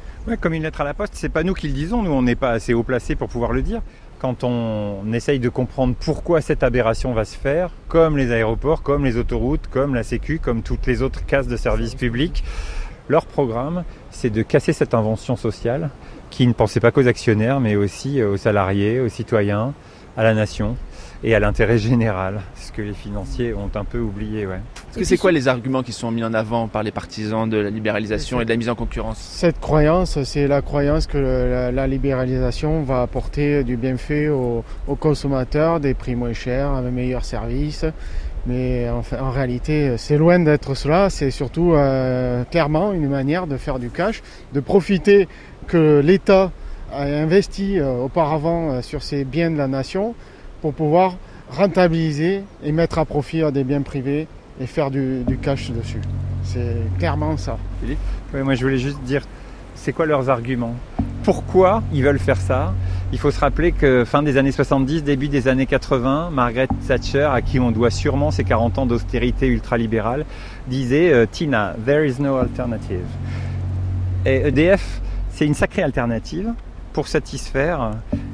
[0.41, 2.35] Comme une lettre à la poste, c'est pas nous qui le disons, nous on n'est
[2.35, 3.81] pas assez haut placé pour pouvoir le dire.
[4.17, 9.05] quand on essaye de comprendre pourquoi cette aberration va se faire, comme les aéroports, comme
[9.05, 12.43] les autoroutes, comme la Sécu, comme toutes les autres cases de services publics,
[13.07, 15.91] leur programme, c'est de casser cette invention sociale
[16.31, 19.73] qui ne pensait pas qu'aux actionnaires, mais aussi aux salariés, aux citoyens,
[20.17, 20.75] à la nation
[21.23, 24.45] et à l'intérêt général, ce que les financiers ont un peu oublié.
[24.45, 24.60] Ouais.
[24.91, 27.58] Est-ce que c'est quoi les arguments qui sont mis en avant par les partisans de
[27.58, 29.17] la libéralisation et de la mise en concurrence?
[29.17, 34.95] Cette croyance, c'est la croyance que la, la, libéralisation va apporter du bienfait aux, aux,
[34.95, 37.86] consommateurs, des prix moins chers, un meilleur service.
[38.45, 41.10] Mais en, fait, en réalité, c'est loin d'être cela.
[41.10, 44.21] C'est surtout euh, clairement une manière de faire du cash,
[44.54, 45.28] de profiter
[45.67, 46.51] que l'État
[46.93, 50.13] a investi euh, auparavant euh, sur ces biens de la nation
[50.61, 51.15] pour pouvoir
[51.49, 54.27] rentabiliser et mettre à profit des biens privés
[54.59, 56.01] et faire du, cash dessus.
[56.43, 57.57] C'est clairement ça.
[57.81, 57.99] Philippe
[58.33, 59.23] ouais, Moi je voulais juste dire,
[59.75, 60.75] c'est quoi leurs arguments?
[61.23, 62.73] Pourquoi ils veulent faire ça?
[63.11, 67.29] Il faut se rappeler que fin des années 70, début des années 80, Margaret Thatcher,
[67.31, 70.25] à qui on doit sûrement ses 40 ans d'austérité ultralibérale,
[70.67, 73.05] disait euh, Tina, there is no alternative.
[74.25, 76.53] Et EDF, c'est une sacrée alternative
[76.93, 77.91] pour satisfaire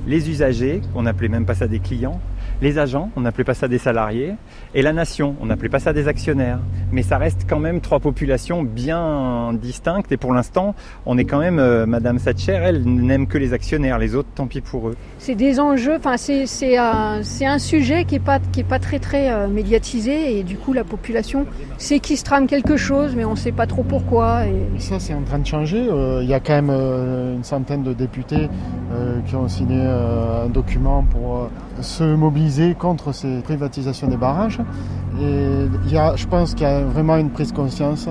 [0.08, 2.20] les usagers, on n'appelait même pas ça des clients,
[2.62, 4.36] les agents, on n'appelait pas ça des salariés,
[4.76, 6.60] et la nation, on n'appelait pas ça des actionnaires.
[6.92, 11.40] Mais ça reste quand même trois populations bien distinctes, et pour l'instant, on est quand
[11.40, 14.96] même, euh, Madame Thatcher, elle n'aime que les actionnaires, les autres, tant pis pour eux.
[15.18, 19.00] C'est des enjeux, enfin c'est un, un sujet qui n'est pas, qui est pas très
[19.00, 21.46] très euh, médiatisé, et du coup la population
[21.78, 24.46] sait qu'il se trame quelque chose, mais on ne sait pas trop pourquoi.
[24.46, 24.80] Et...
[24.80, 27.84] Ça c'est en train de changer, euh, il y a quand même euh, une centaine
[27.84, 28.50] de députés
[28.94, 31.50] euh, qui ont signé un document pour
[31.82, 34.60] se mobiliser contre ces privatisations des barrages.
[35.20, 38.08] Et il y a, je pense qu'il y a vraiment une prise de conscience.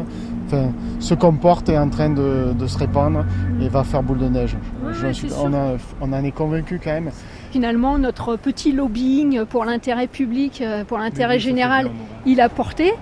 [0.47, 3.25] Enfin, ce qu'on porte est en train de, de, se répandre
[3.61, 4.57] et va faire boule de neige.
[4.85, 7.11] Ouais, Je suis, on, a, on, en est convaincu quand même.
[7.53, 11.91] Finalement, notre petit lobbying pour l'intérêt public, pour l'intérêt général,
[12.27, 12.93] il a porté.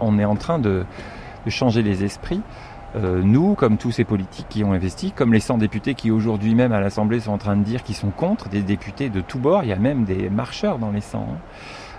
[0.00, 0.84] On est en train de,
[1.46, 2.42] de changer les esprits.
[2.98, 6.54] Euh, nous, comme tous ces politiques qui ont investi, comme les 100 députés qui aujourd'hui
[6.54, 9.38] même à l'Assemblée sont en train de dire qu'ils sont contre, des députés de tous
[9.38, 11.18] bords, il y a même des marcheurs dans les 100.
[11.18, 11.38] Hein.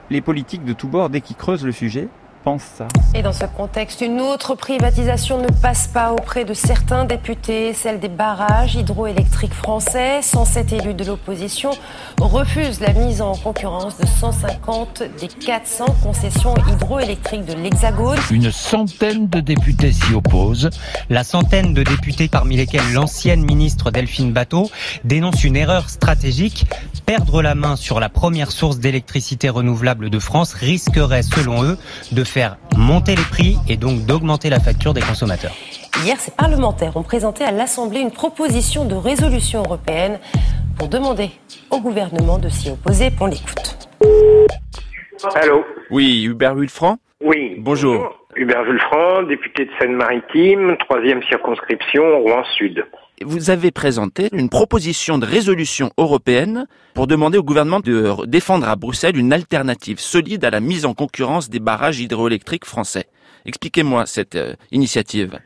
[0.10, 2.10] Les politiques de tous bords, dès qu'ils creusent le sujet,
[2.44, 2.88] pensent ça.
[3.14, 8.00] Et dans ce contexte, une autre privatisation ne passe pas auprès de certains députés, celle
[8.00, 10.22] des barrages hydroélectriques français.
[10.22, 11.72] 107 élus de l'opposition
[12.20, 18.18] refusent la mise en concurrence de 150 des 400 concessions hydroélectriques de l'Hexagone.
[18.32, 20.70] Une centaine de députés s'y opposent.
[21.10, 24.70] La centaine de députés parmi lesquels l'ancienne ministre Delphine Bateau
[25.04, 26.66] dénonce une erreur stratégique.
[27.06, 31.78] Perdre la main sur la première source d'électricité renouvelable de France risquerait, selon eux,
[32.12, 35.52] de faire monter les prix et donc d'augmenter la facture des consommateurs.
[36.04, 40.20] Hier, ces parlementaires ont présenté à l'Assemblée une proposition de résolution européenne
[40.78, 41.32] pour demander
[41.72, 43.10] au gouvernement de s'y opposer.
[43.20, 43.90] On l'écoute.
[45.36, 47.56] Allô Oui, Hubert Wulfranc Oui.
[47.58, 47.96] Bonjour.
[47.96, 48.16] bonjour.
[48.36, 52.86] Hubert Wulfranc, député de Seine-Maritime, troisième circonscription, Rouen-Sud.
[53.26, 58.78] Vous avez présenté une proposition de résolution européenne pour demander au gouvernement de défendre à
[58.78, 63.08] Bruxelles une alternative solide à la mise en concurrence des barrages hydroélectriques français.
[63.46, 65.38] Expliquez-moi cette euh, initiative.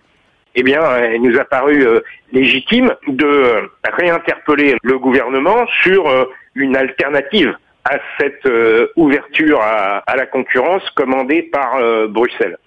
[0.55, 0.81] Eh bien,
[1.15, 6.05] il nous a paru euh, légitime de euh, réinterpeller le gouvernement sur
[6.53, 7.55] une alternative
[7.86, 8.47] à cette
[8.95, 12.57] ouverture à, la concurrence commandée par Bruxelles.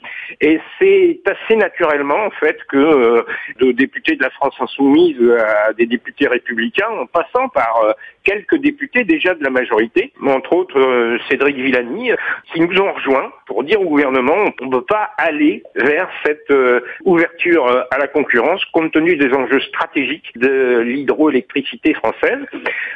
[0.41, 3.23] Et c'est assez naturellement en fait que euh,
[3.61, 7.93] de députés de la France insoumise à des députés républicains, en passant par euh,
[8.25, 12.11] quelques députés déjà de la majorité, entre autres euh, Cédric Villani,
[12.53, 16.51] qui nous ont rejoints pour dire au gouvernement on ne peut pas aller vers cette
[16.51, 22.45] euh, ouverture à la concurrence compte tenu des enjeux stratégiques de l'hydroélectricité française,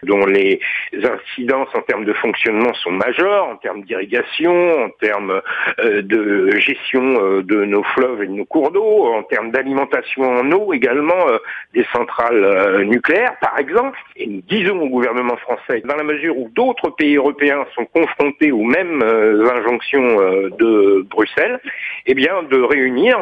[0.03, 0.61] dont les
[0.95, 5.41] incidences en termes de fonctionnement sont majeures, en termes d'irrigation, en termes
[5.83, 10.51] de gestion euh, de nos fleuves et de nos cours d'eau, en termes d'alimentation en
[10.53, 11.39] eau également euh,
[11.75, 13.99] des centrales nucléaires par exemple.
[14.17, 18.53] Et nous disons au gouvernement français, dans la mesure où d'autres pays européens sont confrontés
[18.53, 20.17] aux mêmes injonctions
[20.59, 21.61] de Bruxelles,
[22.07, 23.21] eh bien de réunir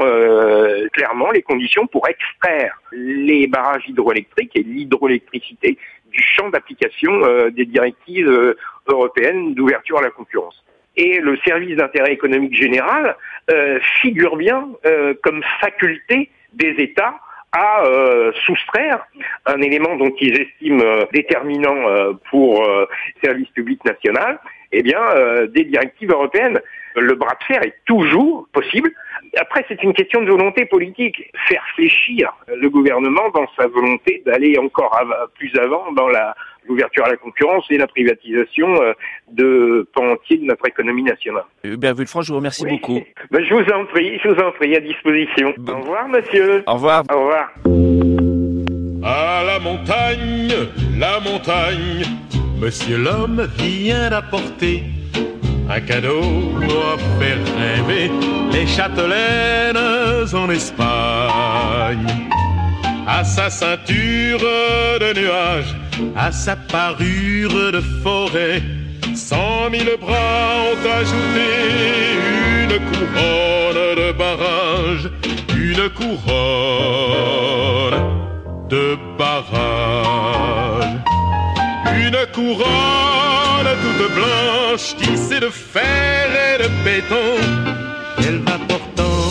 [0.92, 5.78] clairement les conditions pour extraire les barrages hydroélectriques et l'hydroélectricité
[6.10, 10.64] du champ d'application euh, des directives euh, européennes d'ouverture à la concurrence.
[10.98, 13.16] Et le service d'intérêt économique général
[13.50, 14.68] euh, figure bien
[15.22, 17.14] comme faculté des États
[17.52, 19.06] à euh, soustraire
[19.46, 22.64] un élément dont ils estiment euh, déterminant euh, pour
[23.22, 24.38] service public national,
[24.72, 25.00] eh bien,
[25.48, 26.60] des directives européennes.
[26.96, 28.90] Le bras de fer est toujours possible,
[29.36, 31.30] Après, c'est une question de volonté politique.
[31.48, 36.34] Faire fléchir le gouvernement dans sa volonté d'aller encore av- plus avant dans la
[36.68, 38.92] l'ouverture à la concurrence et la privatisation euh,
[39.32, 41.44] de pans entiers de notre économie nationale.
[41.64, 43.00] Hubert Villefranche, je vous remercie beaucoup.
[43.30, 45.54] Ben, je vous en prie, je vous en prie, à disposition.
[45.66, 46.62] Au revoir, monsieur.
[46.66, 47.04] Au revoir.
[47.10, 47.50] Au revoir.
[49.02, 50.52] À la montagne,
[50.98, 52.04] la montagne,
[52.60, 54.82] monsieur l'homme vient d'apporter
[55.70, 58.10] un cadeau à faire rêver
[58.52, 59.76] les châtelaines
[60.32, 62.06] en Espagne.
[63.06, 65.74] À sa ceinture de nuages,
[66.16, 68.62] à sa parure de forêt,
[69.14, 71.48] cent mille bras ont ajouté
[72.62, 75.04] une couronne de barrage,
[75.56, 77.18] une couronne
[78.68, 80.84] de barrage.
[81.96, 83.17] Une couronne
[84.14, 87.28] blanche tissée de fer et de béton.
[88.18, 89.30] Elle va portant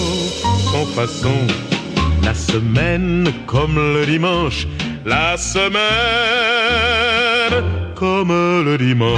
[0.71, 1.37] son façon
[2.23, 4.67] la semaine comme le dimanche.
[5.05, 5.77] La semaine
[7.95, 9.17] comme le dimanche.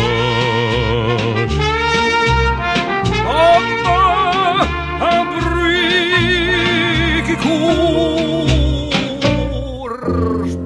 [5.02, 8.48] un bruit qui court.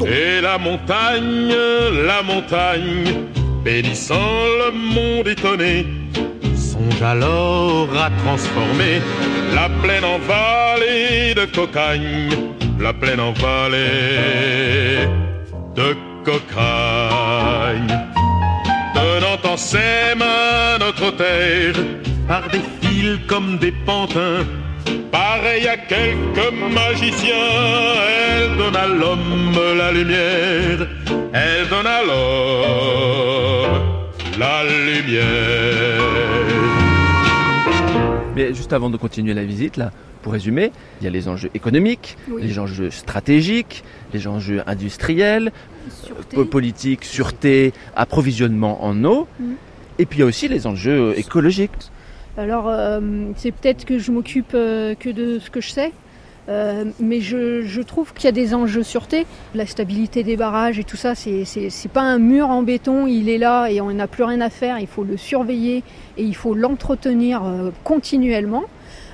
[0.06, 1.56] Et la montagne,
[2.06, 3.33] la montagne,
[3.64, 5.86] bénissant le monde étonné,
[6.56, 9.02] songe alors à transformer
[9.56, 12.30] la plaine en vallée de cocagne,
[12.80, 15.08] la plaine en vallée
[15.76, 18.00] de cocagne.
[18.96, 21.76] Donnant en sème à notre terre
[22.28, 24.46] par des fils comme des pantins.
[25.12, 27.36] Pareil à quelques magiciens,
[28.10, 30.88] elle donne à l'homme la lumière,
[31.34, 33.82] elle donne à l'homme
[34.40, 35.24] la lumière.
[38.36, 39.92] Mais juste avant de continuer la visite, là,
[40.24, 42.42] pour résumer, il y a les enjeux économiques, Oui.
[42.44, 45.52] les enjeux stratégiques, les enjeux industriels,
[46.04, 46.44] Sûreté.
[46.46, 49.54] politiques, sûreté, approvisionnement en eau, Mhm.
[50.00, 51.72] et puis il y a aussi les enjeux écologiques.
[52.38, 53.00] Alors, euh,
[53.36, 55.92] c'est peut-être que je m'occupe euh, que de ce que je sais,
[56.50, 59.28] euh, mais je, trouve qu'il y a des enjeux sûreté.
[59.54, 63.38] La stabilité des barrages et tout ça, c'est pas un mur en béton, il est
[63.38, 64.80] là et on n'a plus rien à faire.
[64.80, 65.84] Il faut le surveiller
[66.18, 67.44] et il faut l'entretenir
[67.84, 68.64] continuellement.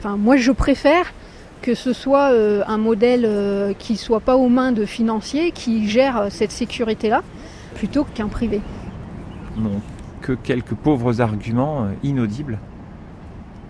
[0.05, 1.13] Moi, je préfère
[1.61, 2.31] que ce soit
[2.67, 7.21] un modèle qui soit pas aux mains de financiers qui gèrent cette sécurité-là,
[7.75, 8.61] plutôt qu'un privé.
[9.57, 9.81] Non,
[10.21, 12.57] que quelques pauvres arguments inaudibles.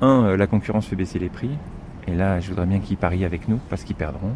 [0.02, 1.52] Un, euh, la concurrence fait baisser les prix.
[2.08, 4.32] Et là, je voudrais bien qu'ils parient avec nous, parce qu'ils perdront.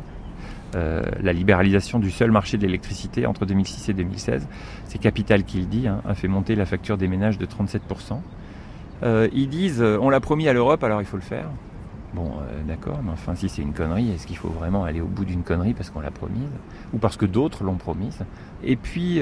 [0.76, 4.48] Euh, la libéralisation du seul marché de l'électricité entre 2006 et 2016,
[4.86, 8.20] c'est Capital qui le dit, hein, a fait monter la facture des ménages de 37%.
[9.04, 11.50] Euh, ils disent, on l'a promis à l'Europe, alors il faut le faire.
[12.14, 12.32] Bon,
[12.68, 15.42] d'accord, mais enfin, si c'est une connerie, est-ce qu'il faut vraiment aller au bout d'une
[15.42, 16.50] connerie parce qu'on l'a promise?
[16.94, 18.20] Ou parce que d'autres l'ont promise?
[18.64, 19.20] Et puis,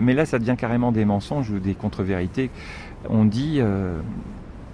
[0.00, 2.50] mais là, ça devient carrément des mensonges ou des contre-vérités.
[3.08, 3.62] On dit,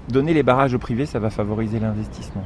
[0.08, 2.44] donner les barrages au privé, ça va favoriser l'investissement.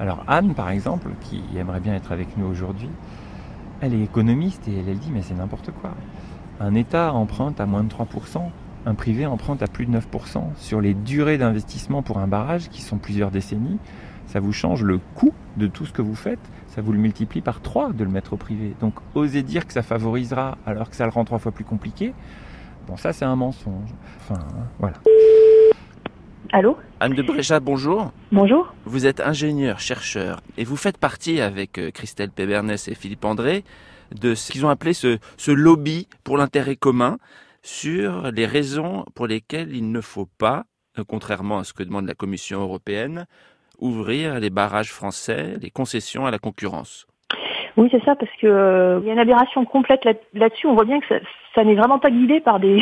[0.00, 2.90] Alors Anne, par exemple, qui aimerait bien être avec nous aujourd'hui,
[3.80, 5.90] elle est économiste et elle, dit, mais c'est n'importe quoi.
[6.60, 8.42] Un État emprunte à moins de 3%,
[8.86, 10.42] un privé emprunte à plus de 9%.
[10.56, 13.78] Sur les durées d'investissement pour un barrage, qui sont plusieurs décennies,
[14.26, 17.40] ça vous change le coût de tout ce que vous faites, ça vous le multiplie
[17.40, 18.74] par 3 de le mettre au privé.
[18.80, 22.14] Donc oser dire que ça favorisera alors que ça le rend trois fois plus compliqué,
[22.86, 23.90] bon ça c'est un mensonge.
[24.20, 24.96] Enfin, hein, voilà.
[26.52, 28.12] Allô Anne de Bréchat, bonjour.
[28.30, 28.74] Bonjour.
[28.84, 33.64] Vous êtes ingénieur, chercheur, et vous faites partie avec euh, Christelle Pébernès et Philippe André
[34.20, 37.16] de ce qu'ils ont appelé ce, ce lobby pour l'intérêt commun
[37.62, 40.64] sur les raisons pour lesquelles il ne faut pas,
[40.98, 43.24] euh, contrairement à ce que demande la Commission européenne,
[43.78, 47.06] ouvrir les barrages français, les concessions à la concurrence.
[47.78, 50.66] Oui, c'est ça, parce que euh, y a une aberration complète là- là-dessus.
[50.66, 51.14] On voit bien que ça,
[51.54, 52.78] ça n'est vraiment pas guidé par des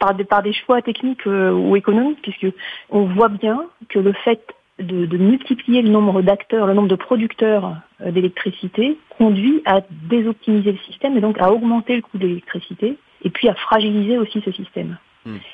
[0.00, 2.52] par des par des choix techniques euh, ou économiques, puisque
[2.90, 4.42] on voit bien que le fait
[4.80, 10.78] de, multiplier le nombre d'acteurs, le nombre de producteurs euh, d'électricité, conduit à désoptimiser le
[10.78, 14.50] système et donc à augmenter le coût de l'électricité et puis à fragiliser aussi ce
[14.50, 14.96] système.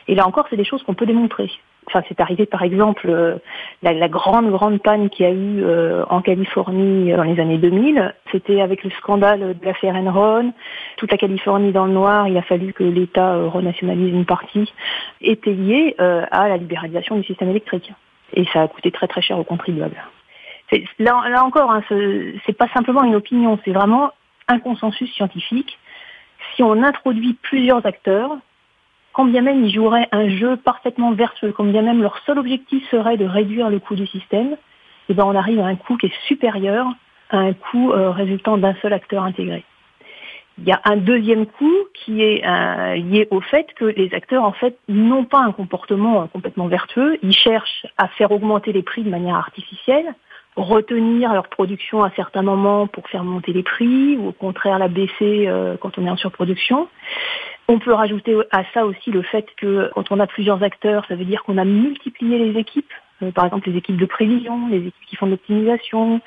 [0.09, 1.51] Et là encore, c'est des choses qu'on peut démontrer.
[1.89, 3.37] Enfin, c'est arrivé par exemple euh,
[3.83, 7.39] la, la grande grande panne qu'il y a eu euh, en Californie euh, dans les
[7.41, 8.13] années 2000.
[8.33, 10.53] C'était avec le scandale de l'affaire Enron.
[10.97, 12.27] Toute la Californie dans le noir.
[12.29, 14.73] Il a fallu que l'État euh, renationalise une partie.
[15.21, 17.93] Était lié euh, à la libéralisation du système électrique.
[18.35, 20.03] Et ça a coûté très très cher aux contribuables.
[20.99, 24.11] Là, là encore, hein, ce- c'est pas simplement une opinion, c'est vraiment
[24.49, 25.79] un consensus scientifique.
[26.55, 28.37] Si on introduit plusieurs acteurs,
[29.17, 32.87] quand bien même ils joueraient un jeu parfaitement vertueux, quand bien même leur seul objectif
[32.91, 34.59] serait de réduire le coût du système,
[35.09, 36.87] eh ben, on arrive à un coût qui est supérieur
[37.31, 39.65] à un coût euh, résultant d'un seul acteur intégré.
[40.59, 44.45] Il y a un deuxième coût qui est euh, lié au fait que les acteurs
[44.45, 47.19] en fait n'ont pas un comportement euh, complètement vertueux.
[47.23, 50.15] Ils cherchent à faire augmenter les prix de manière artificielle,
[50.57, 54.89] retenir leur production à certains moments pour faire monter les prix ou au contraire la
[54.89, 56.89] baisser euh, quand on est en surproduction.
[57.69, 61.17] On peut rajouter à ça aussi le fait que quand on a plusieurs acteurs, ça
[61.17, 62.93] veut dire qu'on a multiplié les équipes.
[63.23, 66.21] Euh, par exemple, les équipes de prévision, les équipes qui font de l'optimisation.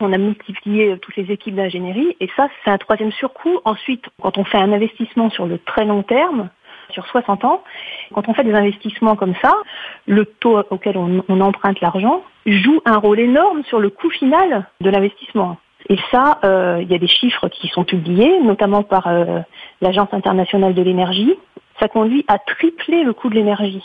[0.00, 2.16] On a multiplié euh, toutes les équipes d'ingénierie.
[2.20, 3.60] Et ça, c'est un troisième surcoût.
[3.64, 6.48] Ensuite, quand on fait un investissement sur le très long terme,
[6.90, 7.62] sur 60 ans,
[8.14, 9.52] quand on fait des investissements comme ça,
[10.06, 14.90] le taux auquel on, emprunte l'argent joue un rôle énorme sur le coût final de
[14.90, 15.58] l'investissement.
[15.88, 19.40] Et ça, euh, il y a des chiffres qui sont publiés, notamment par euh,
[19.80, 21.34] l'Agence internationale de l'énergie.
[21.78, 23.84] Ça conduit à tripler le coût de l'énergie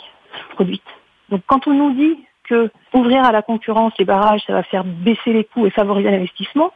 [0.54, 0.82] produite.
[1.28, 4.84] Donc quand on nous dit que ouvrir à la concurrence les barrages, ça va faire
[4.84, 6.72] baisser les coûts et favoriser l'investissement,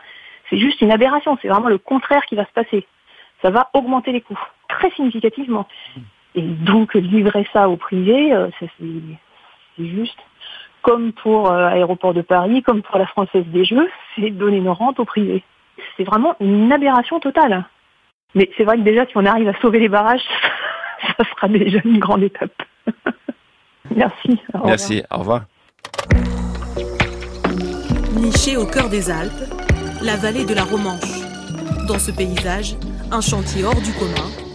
[0.49, 1.37] c'est juste une aberration.
[1.43, 2.87] C'est vraiment le contraire qui va se passer.
[3.43, 5.67] Ça va augmenter les coûts très significativement.
[6.37, 10.19] Et donc livrer ça au privé, euh, ça, c'est juste
[10.83, 14.75] comme pour euh, Aéroport de Paris, comme pour la Française des Jeux, c'est donner nos
[14.75, 15.43] rentes au privé.
[15.97, 17.65] C'est vraiment une aberration totale.
[18.37, 20.23] Mais c'est vrai que déjà, si on arrive à sauver les barrages,
[21.19, 22.63] ça sera déjà une grande étape.
[23.95, 24.39] Merci.
[24.55, 24.65] au.
[24.67, 25.43] Merci, au revoir.
[28.15, 29.33] Niché au cœur des Alpes,
[30.03, 31.21] la vallée de la Romanche.
[31.89, 32.77] Dans ce paysage,
[33.11, 34.46] un chantier hors du commun,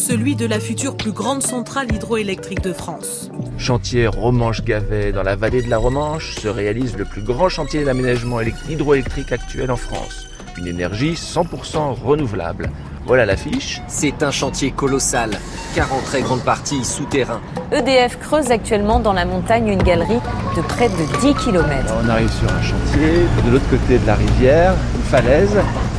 [0.00, 3.30] celui de la future plus grande centrale hydroélectrique de France.
[3.58, 8.40] Chantier Romanche-Gavet dans la vallée de la Romanche se réalise le plus grand chantier d'aménagement
[8.40, 10.26] élect- hydroélectrique actuel en France.
[10.56, 12.70] Une énergie 100% renouvelable.
[13.06, 13.82] Voilà l'affiche.
[13.88, 15.30] C'est un chantier colossal,
[15.74, 17.40] car en très grande partie souterrain.
[17.70, 20.20] EDF creuse actuellement dans la montagne une galerie
[20.56, 21.92] de près de 10 km.
[22.04, 25.56] On arrive sur un chantier, de l'autre côté de la rivière, une falaise,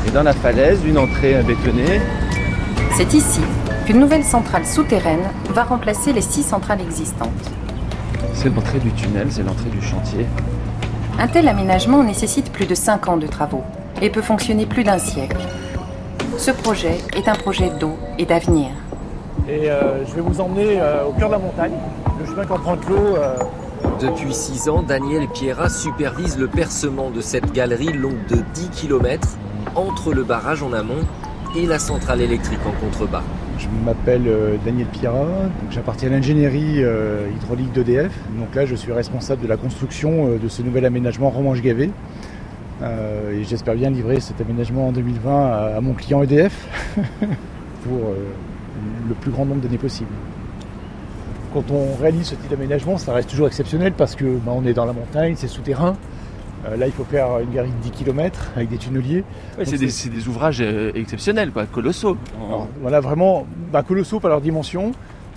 [0.07, 2.01] et dans la falaise, une entrée bétonnée.
[2.97, 3.41] C'est ici
[3.85, 7.29] qu'une nouvelle centrale souterraine va remplacer les six centrales existantes.
[8.33, 10.25] C'est l'entrée du tunnel, c'est l'entrée du chantier.
[11.19, 13.63] Un tel aménagement nécessite plus de 5 ans de travaux
[14.01, 15.37] et peut fonctionner plus d'un siècle.
[16.37, 18.69] Ce projet est un projet d'eau et d'avenir.
[19.47, 21.73] Et euh, je vais vous emmener euh, au cœur de la montagne.
[22.19, 23.15] Le chemin qu'emprunte l'eau.
[23.17, 23.35] euh,
[23.99, 29.27] Depuis 6 ans, Daniel Pierra supervise le percement de cette galerie longue de 10 km
[29.75, 31.03] entre le barrage en amont
[31.55, 33.23] et la centrale électrique en contrebas.
[33.61, 35.27] Je m'appelle euh, Daniel Pierra,
[35.69, 38.11] j'appartiens à l'ingénierie euh, hydraulique d'EDF.
[38.39, 41.91] Donc là, je suis responsable de la construction euh, de ce nouvel aménagement Romanche-Gavet.
[42.81, 46.67] Et j'espère bien livrer cet aménagement en 2020 à, mon client EDF
[47.83, 47.99] pour
[49.07, 50.09] le plus grand nombre d'années possible.
[51.53, 54.73] Quand on réalise ce type d'aménagement, ça reste toujours exceptionnel parce que bah, on est
[54.73, 55.95] dans la montagne, c'est souterrain.
[56.65, 59.23] Euh, là, il faut faire une galerie de 10 km avec des tunneliers.
[59.57, 59.77] Ouais, c'est
[60.09, 62.17] des, ouvrages euh, exceptionnels, quoi, colossaux.
[62.47, 64.91] alors, voilà, vraiment bah, colossaux par leur dimension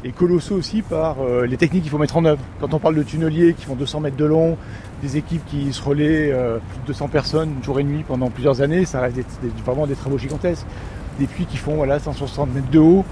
[0.05, 2.41] et colossaux aussi par euh, les techniques qu'il faut mettre en œuvre.
[2.61, 4.59] Quand on parle de tunneliers qui font 200 mètres de long,
[5.03, 8.61] des équipes qui se relaient euh, plus de 200 personnes jour et nuit pendant plusieurs
[8.61, 10.67] années, ça reste des- des- vraiment des travaux gigantesques.
[11.19, 13.05] Des puits qui font voilà, 160 mètres de haut.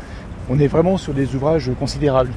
[0.51, 2.31] On est vraiment sur des ouvrages considérables.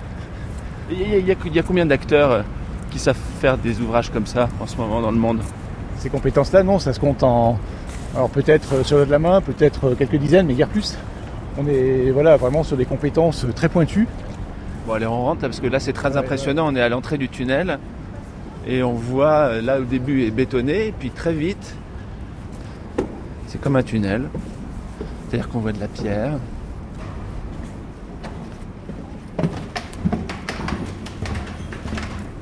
[0.89, 2.45] Il y, a- y y combien d'acteurs
[2.91, 5.39] qui savent faire des ouvrages comme ça en ce moment dans le monde?
[5.99, 7.57] Ces compétences-là, non, ça se compte en.
[8.15, 10.97] Alors peut-être euh, sur de la main, peut-être euh, quelques dizaines, mais guère plus.
[11.57, 14.07] On est voilà, vraiment sur des compétences euh, très pointues.
[14.87, 16.67] Bon, allez, on rentre là, parce que là, c'est très impressionnant.
[16.71, 17.79] On est à l'entrée du tunnel
[18.67, 21.75] et on voit là au début est bétonné, et puis très vite,
[23.47, 24.29] c'est comme un tunnel.
[25.27, 26.33] C'est-à-dire qu'on voit de la pierre.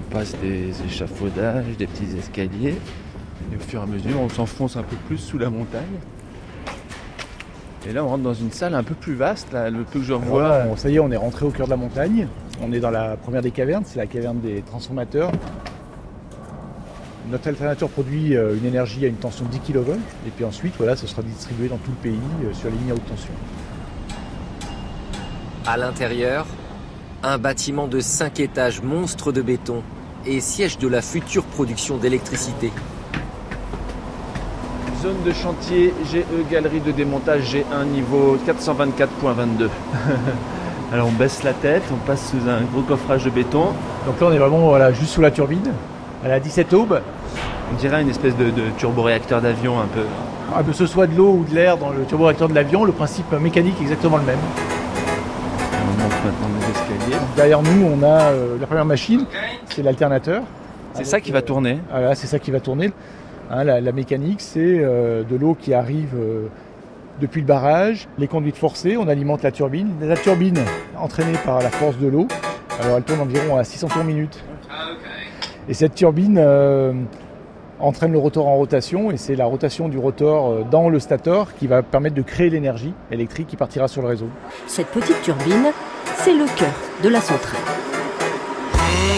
[0.10, 2.76] On passe des échafaudages, des petits escaliers.
[3.54, 5.84] Et au fur et à mesure, on s'enfonce un peu plus sous la montagne.
[7.88, 10.06] Et là, on rentre dans une salle un peu plus vaste, là, le peu que
[10.06, 10.64] je revois.
[10.72, 12.28] on- ça y est, on est rentré au cœur de la montagne.
[12.62, 15.32] On est dans la première des cavernes, c'est la caverne des transformateurs.
[17.30, 19.94] Notre alternateur produit euh, une énergie à une tension de 10 kV
[20.28, 22.92] et puis ensuite voilà, ce sera distribué dans tout le pays euh, sur les lignes
[22.92, 23.32] à haute tension.
[25.66, 26.46] À l'intérieur,
[27.24, 29.82] un bâtiment de 5 étages monstre de béton
[30.26, 32.72] et siège de la future production d'électricité.
[35.04, 39.68] Zone de chantier GE Galerie de démontage G1 niveau 424.22.
[40.94, 43.74] Alors on baisse la tête, on passe sous un gros coffrage de béton.
[44.06, 45.74] Donc là on est vraiment voilà, juste sous la turbine,
[46.24, 47.02] à la 17 aubes.
[47.70, 50.06] On dirait une espèce de, de turboréacteur d'avion un peu.
[50.56, 52.94] Ah, que ce soit de l'eau ou de l'air dans le turboréacteur de l'avion, le
[52.94, 54.40] principe mécanique est exactement le même.
[55.82, 57.20] On monte maintenant les escaliers.
[57.20, 59.26] Donc, derrière nous on a euh, la première machine,
[59.68, 60.44] c'est l'alternateur.
[60.94, 61.80] C'est ça qui va tourner.
[61.90, 62.94] Voilà, c'est ça qui va tourner.
[63.50, 66.48] Hein, la, la, mécanique, c'est euh, de l'eau qui arrive euh,
[67.20, 69.92] depuis le barrage, les conduites forcées, on alimente la turbine.
[70.02, 70.60] La turbine,
[70.98, 72.28] entraînée par la force de l'eau,
[72.82, 74.44] alors elle tourne environ à 600 tours minute.
[75.70, 76.94] Et cette turbine euh,
[77.80, 81.68] entraîne le rotor en rotation, et c'est la rotation du rotor dans le stator qui
[81.68, 84.28] va permettre de créer l'énergie électrique qui partira sur le réseau.
[84.68, 85.72] Cette petite turbine,
[86.16, 86.74] c'est le cœur
[87.04, 87.62] de la centrale.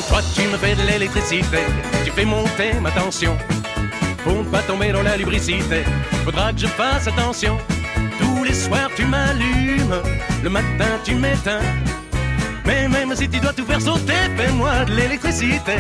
[0.09, 1.57] Toi tu me fais de l'électricité,
[2.03, 3.31] tu fais monter ma tension.
[4.25, 5.83] Pour ne pas tomber dans la lubricité,
[6.23, 7.59] faudra que je fasse attention.
[8.19, 10.01] Tous les soirs tu m'allumes,
[10.43, 11.61] le matin tu m'éteins.
[12.65, 15.77] Mais même si tu dois tout faire sauter, fais-moi de l'électricité.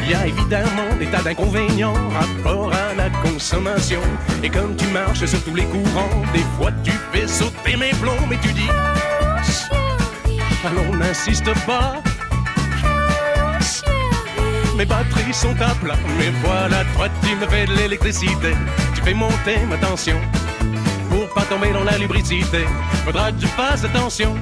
[0.00, 4.00] Il y a évidemment des tas d'inconvénients rapport à la consommation.
[4.44, 8.26] Et comme tu marches sur tous les courants, des fois tu fais sauter mes plombs,
[8.30, 8.70] mais tu dis.
[10.64, 12.00] Allons, n'insiste pas.
[14.82, 18.52] Mes batteries sont à plat, mais voilà, toi tu me fais de l'électricité.
[18.96, 20.16] Tu fais monter ma tension.
[21.08, 22.66] Pour pas tomber dans la lubricité,
[23.04, 24.34] faudra que je fasse attention.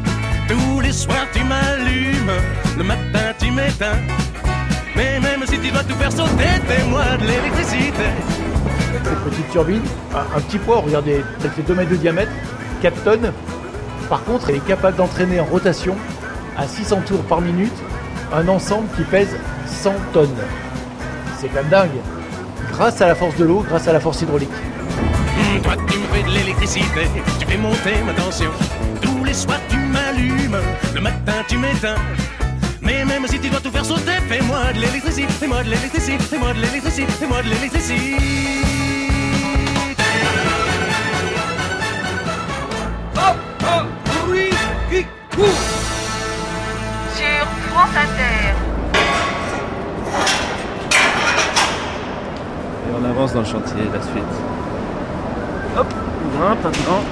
[0.48, 2.32] Tous les soirs tu m'allumes,
[2.78, 3.98] le matin tu m'éteins.
[4.96, 8.08] Mais même si tu dois tout faire sauter, fais-moi de l'électricité.
[9.04, 9.82] Cette petite turbine,
[10.14, 12.32] un, un petit poids, regardez, elle fait 2 mètres de diamètre,
[12.80, 13.32] 4 tonnes.
[14.08, 15.98] Par contre, elle est capable d'entraîner en rotation
[16.56, 17.76] à 600 tours par minute
[18.32, 19.36] un ensemble qui pèse
[19.70, 20.28] 100 tonnes.
[21.38, 22.00] C'est quand même dingue.
[22.72, 24.50] Grâce à la force de l'eau, grâce à la force hydraulique.
[24.50, 27.08] Mmh, toi tu me fais de l'électricité,
[27.38, 28.50] tu fais monter ma tension.
[29.00, 30.58] Tous les soirs tu m'allumes,
[30.94, 31.96] le matin tu m'éteins.
[32.82, 36.52] Mais même si tu dois tout faire sauter, fais-moi de l'électricité, fais-moi de l'électricité, fais-moi
[36.52, 38.16] de l'électricité, fais-moi de l'électricité.
[43.16, 43.86] Hop, hop,
[44.26, 44.50] bruit
[44.90, 45.04] qui
[45.34, 45.46] court
[47.16, 48.59] Sur France Inter.
[53.00, 54.22] On avance dans le chantier, la suite.
[55.78, 55.86] Hop,
[56.36, 57.02] loin, maintenant.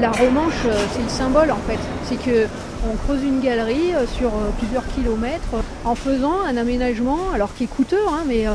[0.00, 1.78] La, romanche, euh, c'est le symbole en fait.
[2.08, 2.46] C'est que
[2.90, 7.64] on creuse une galerie euh, sur euh, plusieurs kilomètres en faisant un aménagement, alors qui
[7.64, 8.46] est coûteux, hein, mais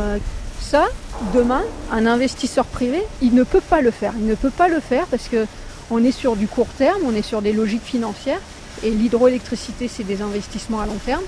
[0.59, 0.87] ça,
[1.33, 4.13] demain, un investisseur privé, il ne peut pas le faire.
[4.19, 5.45] Il ne peut pas le faire parce que
[5.91, 8.39] on est sur du court terme, on est sur des logiques financières,
[8.83, 11.23] et l'hydroélectricité, c'est des investissements à long terme.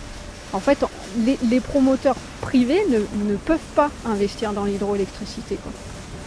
[0.54, 0.84] En fait,
[1.50, 3.00] les, promoteurs privés ne,
[3.30, 5.58] ne, peuvent pas investir dans l'hydroélectricité.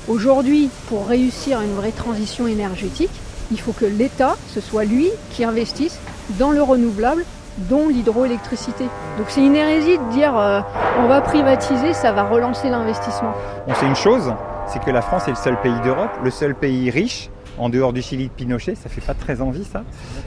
[0.09, 3.11] Aujourd'hui, pour réussir une vraie transition énergétique,
[3.51, 5.99] il faut que l'État, ce soit lui qui investisse
[6.39, 7.25] dans le renouvelable,
[7.57, 8.85] dont l'hydroélectricité.
[9.17, 10.61] Donc c'est une hérésie de dire euh,
[10.99, 13.33] on va privatiser, ça va relancer l'investissement.
[13.67, 14.35] On sait une chose,
[14.67, 17.93] c'est que la France est le seul pays d'Europe, le seul pays riche, en dehors
[17.93, 19.85] du Chili de Pinochet, ça fait pas très envie ça,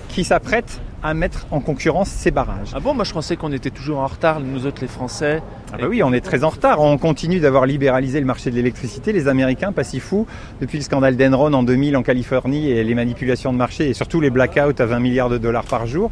[0.07, 2.71] qui s'apprête à mettre en concurrence ces barrages.
[2.73, 5.41] Ah bon, moi je pensais qu'on était toujours en retard, nous autres les Français.
[5.71, 6.81] Ah bah oui, on est très en retard.
[6.81, 9.11] On continue d'avoir libéralisé le marché de l'électricité.
[9.13, 10.25] Les Américains, pas si fous,
[10.61, 14.21] depuis le scandale d'Enron en 2000 en Californie et les manipulations de marché et surtout
[14.21, 16.09] les blackouts à 20 milliards de dollars par jour,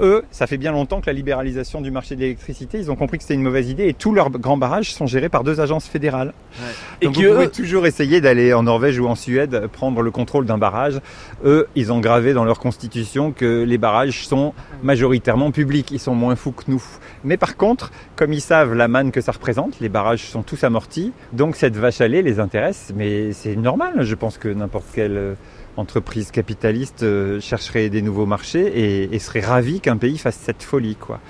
[0.00, 3.18] eux, ça fait bien longtemps que la libéralisation du marché de l'électricité, ils ont compris
[3.18, 5.86] que c'était une mauvaise idée et tous leurs grands barrages sont gérés par deux agences
[5.86, 6.32] fédérales.
[6.58, 6.66] Ouais.
[7.00, 10.46] Et Donc vous pouvez toujours essayer d'aller en Norvège ou en Suède prendre le contrôle
[10.46, 11.00] d'un barrage.
[11.44, 16.14] Eux, ils ont gravé dans leur constitution que les barrages sont majoritairement publics, ils sont
[16.14, 16.82] moins fous que nous.
[17.24, 20.64] Mais par contre, comme ils savent la manne que ça représente, les barrages sont tous
[20.64, 24.86] amortis, donc cette vache à lait les intéresse, mais c'est normal, je pense que n'importe
[24.94, 25.36] quelle
[25.76, 30.62] entreprise capitaliste euh, chercherait des nouveaux marchés et, et serait ravie qu'un pays fasse cette
[30.62, 31.20] folie, quoi.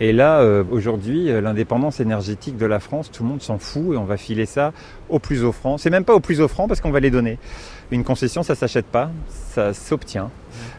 [0.00, 3.96] Et là, euh, aujourd'hui, l'indépendance énergétique de la France, tout le monde s'en fout et
[3.96, 4.72] on va filer ça
[5.08, 5.78] au plus offrant.
[5.78, 7.38] C'est même pas au plus offrant parce qu'on va les donner.
[7.92, 10.30] Une concession, ça s'achète pas, ça s'obtient.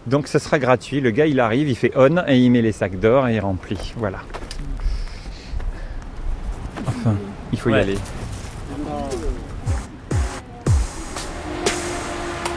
[0.08, 1.00] Donc ce sera gratuit.
[1.00, 3.40] Le gars, il arrive, il fait on et il met les sacs d'or et il
[3.40, 3.94] remplit.
[3.96, 4.20] Voilà.
[6.86, 7.16] Enfin,
[7.54, 7.80] il faut y Ouais.
[7.80, 7.98] aller.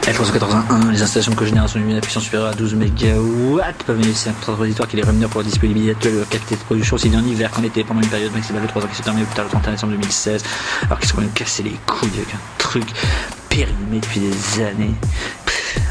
[0.07, 4.37] F381, les installations de cogénération lumineuse à puissance supérieure à 12 MW peuvent bénéficier d'un
[4.37, 7.09] contrat transitoire qui les rémunère pour la disponibilité actuelle de leur qualité de production aussi
[7.09, 9.25] bien en hiver qu'en été pendant une période maximale de 3 ans qui se termine
[9.25, 10.43] plus tard le 31 décembre 2016.
[10.85, 12.85] Alors qu'ils sont quand même cassé les couilles avec un truc
[13.49, 14.95] périmé depuis des années?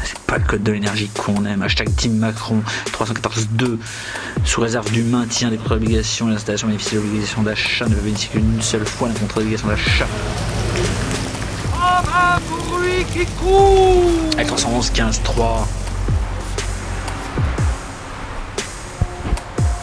[0.03, 1.61] C'est pas le code de l'énergie qu'on aime.
[1.61, 3.77] Hashtag Team Macron 314.2
[4.45, 8.61] sous réserve du maintien des les installations bénéficient de l'obligation d'achat ne peuvent bénéficier qu'une
[8.63, 10.07] seule fois d'un contrat d'obligation d'achat.
[12.77, 14.03] Bruit qui court
[14.33, 15.67] Avec 311 15 3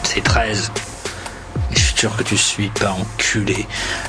[0.03, 0.71] C'est 13.
[1.71, 3.65] Et je suis posture que tu suis pas enculé.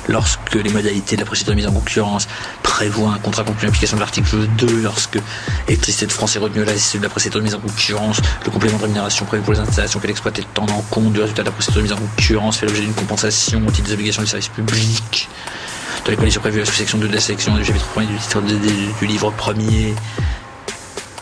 [0.09, 2.27] Lorsque les modalités de la procédure de mise en concurrence
[2.61, 5.17] prévoient un contrat conclu en application de l'article 2, lorsque
[5.67, 8.51] l'électricité de France est retenue à la de la procédure de mise en concurrence, le
[8.51, 11.47] complément de rémunération prévu pour les installations qu'elle exploite est en compte du résultat de
[11.47, 14.27] la procédure de mise en concurrence, fait l'objet d'une compensation au titre des obligations du
[14.27, 15.29] service public.
[16.07, 18.17] Dans les conditions prévues à la sous-section 2 de la sélection du chapitre 1 du
[18.17, 19.93] titre du livre premier.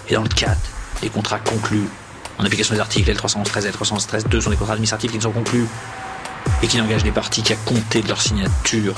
[0.08, 0.56] Et dans le 4,
[1.02, 1.88] les contrats conclus
[2.38, 5.32] en application des articles L313 et L313 2 sont des contrats administratifs qui ne sont
[5.32, 5.66] conclus
[6.62, 8.94] et qui n'engagent les parties qu'à compter de leur signature.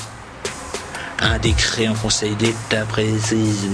[1.19, 3.69] Un décret en Conseil d'État précise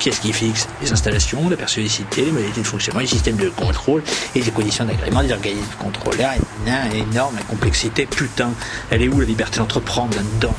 [0.00, 4.02] qu'est-ce qui fixe les installations, la périodicité, les modalités de fonctionnement, les systèmes de contrôle
[4.34, 6.32] et les conditions d'agrément des organismes contrôleurs.
[6.66, 8.06] Une énorme complexité.
[8.06, 8.50] Putain,
[8.90, 10.56] elle est où la liberté d'entreprendre là-dedans?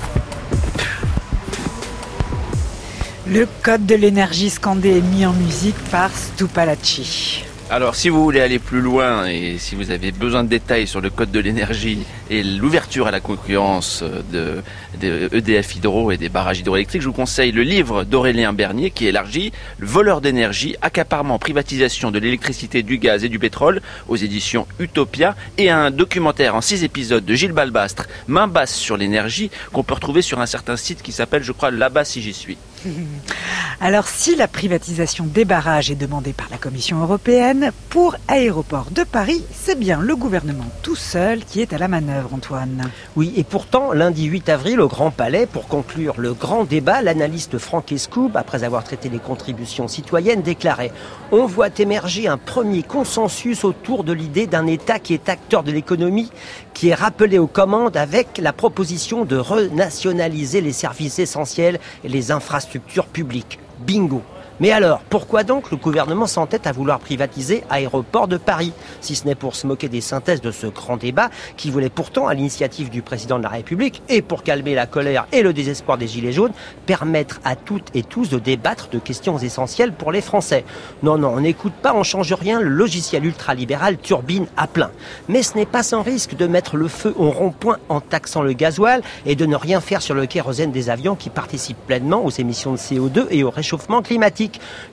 [3.28, 7.44] Le code de l'énergie scandé est mis en musique par Stupalacci.
[7.72, 11.02] Alors, si vous voulez aller plus loin et si vous avez besoin de détails sur
[11.02, 14.62] le code de l'énergie et l'ouverture à la concurrence de,
[15.02, 19.52] EDF Hydro et des barrages hydroélectriques, je vous conseille le livre d'Aurélien Bernier qui élargit
[19.80, 25.36] Le voleur d'énergie, accaparement, privatisation de l'électricité, du gaz et du pétrole aux éditions Utopia
[25.58, 29.96] et un documentaire en six épisodes de Gilles Balbastre, Main basse sur l'énergie, qu'on peut
[29.96, 32.60] retrouver sur un certain site qui s'appelle, je crois, Là-bas si j'y suis.
[33.82, 39.04] Alors si la privatisation des barrages est demandée par la Commission européenne, pour Aéroports de
[39.04, 42.90] Paris, c'est bien le gouvernement tout seul qui est à la manœuvre, Antoine.
[43.16, 47.58] Oui, et pourtant, lundi 8 avril, au Grand Palais, pour conclure le grand débat, l'analyste
[47.58, 50.92] Franck Escoub, après avoir traité les contributions citoyennes, déclarait
[51.32, 55.72] On voit émerger un premier consensus autour de l'idée d'un État qui est acteur de
[55.72, 56.32] l'économie,
[56.74, 62.32] qui est rappelé aux commandes avec la proposition de renationaliser les services essentiels et les
[62.32, 62.75] infrastructures
[63.08, 63.60] publiques.
[63.80, 64.22] Bingo
[64.62, 69.26] mais alors, pourquoi donc le gouvernement s'entête à vouloir privatiser Aéroports de Paris Si ce
[69.26, 72.90] n'est pour se moquer des synthèses de ce grand débat qui voulait pourtant, à l'initiative
[72.90, 76.32] du président de la République, et pour calmer la colère et le désespoir des Gilets
[76.32, 76.54] jaunes,
[76.86, 80.64] permettre à toutes et tous de débattre de questions essentielles pour les Français.
[81.04, 84.92] Non, non, on n'écoute pas, on change rien, le logiciel ultralibéral turbine à plein.
[85.28, 88.54] Mais ce n'est pas sans risque de mettre le feu au rond-point en taxant le
[88.54, 92.30] gasoil et de ne rien faire sur le kérosène des avions qui participent pleinement aux
[92.30, 94.45] émissions de CO2 et au réchauffement climatique.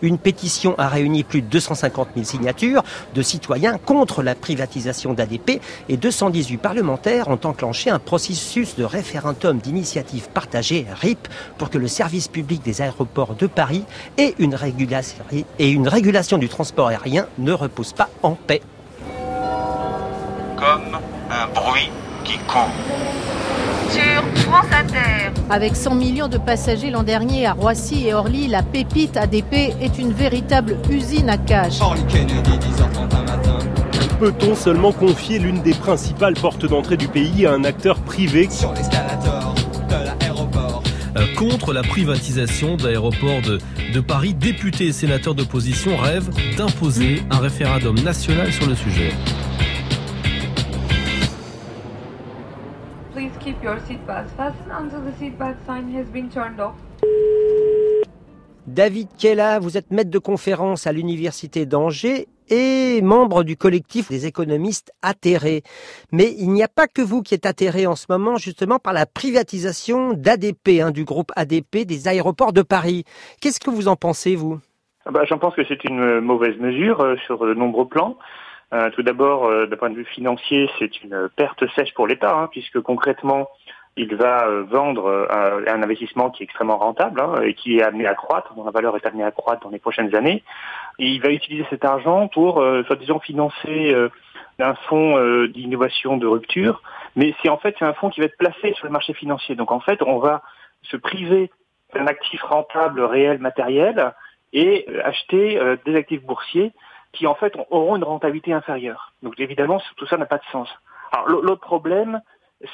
[0.03, 2.83] Une pétition a réuni plus de 250 000 signatures
[3.15, 9.59] de citoyens contre la privatisation d'ADP et 218 parlementaires ont enclenché un processus de référendum
[9.59, 11.29] d'initiative partagée RIP
[11.59, 13.85] pour que le service public des aéroports de Paris
[14.19, 18.63] et une régulation, du transport aérien ne reposent pas en paix.
[20.57, 20.99] Comme
[21.31, 21.91] un bruit
[22.25, 22.39] qui.
[23.93, 25.33] Sur France Inter.
[25.51, 29.99] Avec 100 millions de passagers l'an dernier à Roissy et Orly, la pépite ADP est
[29.99, 31.79] une véritable usine à cash.
[34.19, 38.49] Peut-on seulement confier l'une des principales portes d'entrée du pays à un acteur privé?
[41.15, 43.59] Euh, contre la privatisation d'aéroports de,
[43.93, 49.13] de Paris, députés et sénateurs d'opposition rêvent d'imposer un référendum national sur le sujet.
[53.63, 56.75] Your seatbelts fastened until the seatbelt sign has been turned off.
[58.67, 64.27] David Kella, vous êtes maître de conférence à l'Université d'Angers et membre du collectif des
[64.27, 65.63] économistes atterrés.
[66.13, 68.93] Mais il n'y a pas que vous qui êtes atterré en ce moment justement par
[68.93, 73.05] la privatisation d'ADP, hein, du groupe ADP des aéroports de Paris.
[73.41, 74.59] Qu'est-ce que vous en pensez, vous?
[75.07, 78.17] Ah bah, J'en pense que c'est une mauvaise mesure euh, sur de nombreux plans.
[78.73, 82.35] Euh, tout d'abord, euh, d'un point de vue financier, c'est une perte sèche pour l'État,
[82.35, 83.49] hein, puisque concrètement,
[83.97, 87.83] il va euh, vendre euh, un investissement qui est extrêmement rentable hein, et qui est
[87.83, 90.43] amené à croître, dont la valeur est amenée à croître dans les prochaines années.
[90.99, 93.95] Et il va utiliser cet argent pour, euh, soi-disant, financer
[94.59, 96.83] un fonds d'innovation de rupture.
[97.17, 99.57] Mais c'est en fait un fonds qui va être placé sur le marché financier.
[99.57, 100.43] Donc en fait, on va
[100.83, 101.51] se priver
[101.95, 104.13] d'un actif rentable réel matériel
[104.53, 106.73] et acheter des actifs boursiers
[107.13, 109.13] qui en fait auront une rentabilité inférieure.
[109.23, 110.69] Donc évidemment, tout ça n'a pas de sens.
[111.13, 112.21] Alors l'autre problème,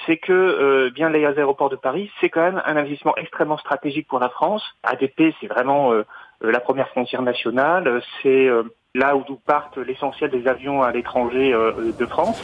[0.06, 4.06] c'est que euh, bien les aéroports de Paris, c'est quand même un investissement extrêmement stratégique
[4.06, 4.62] pour la France.
[4.82, 6.04] ADP, c'est vraiment euh,
[6.44, 8.00] euh, la première frontière nationale.
[8.22, 8.62] C'est euh,
[8.94, 12.38] là où partent l'essentiel des avions à l'étranger euh, de France.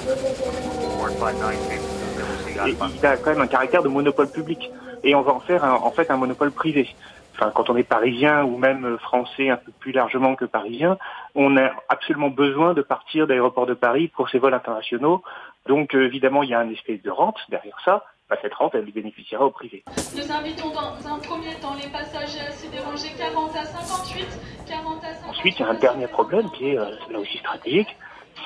[2.66, 4.70] Et il a quand même un caractère de monopole public.
[5.02, 6.88] Et on va en faire un- en fait un monopole privé.
[7.34, 10.96] Enfin, quand on est parisien ou même français un peu plus largement que parisien,
[11.34, 15.22] on a absolument besoin de partir d'aéroport de Paris pour ses vols internationaux.
[15.66, 18.04] Donc euh, évidemment, il y a un espèce de rente derrière ça.
[18.30, 19.84] Bah, cette rente, elle lui bénéficiera au privé.
[20.16, 24.26] Nous invitons dans un premier temps les passagers à se déranger 40 à 58,
[24.66, 25.28] 40 à 58.
[25.28, 27.94] Ensuite, il y a un dernier problème qui est euh, là aussi stratégique,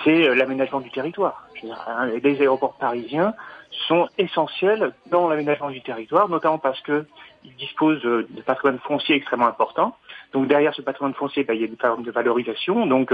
[0.05, 1.49] c'est l'aménagement du territoire.
[1.63, 3.35] les aéroports parisiens
[3.87, 7.07] sont essentiels dans l'aménagement du territoire, notamment parce qu'ils
[7.59, 9.97] disposent de patrimoine foncier extrêmement important.
[10.33, 12.87] Donc derrière ce patrimoine foncier, bah, il y a une forme de valorisation.
[12.87, 13.13] Donc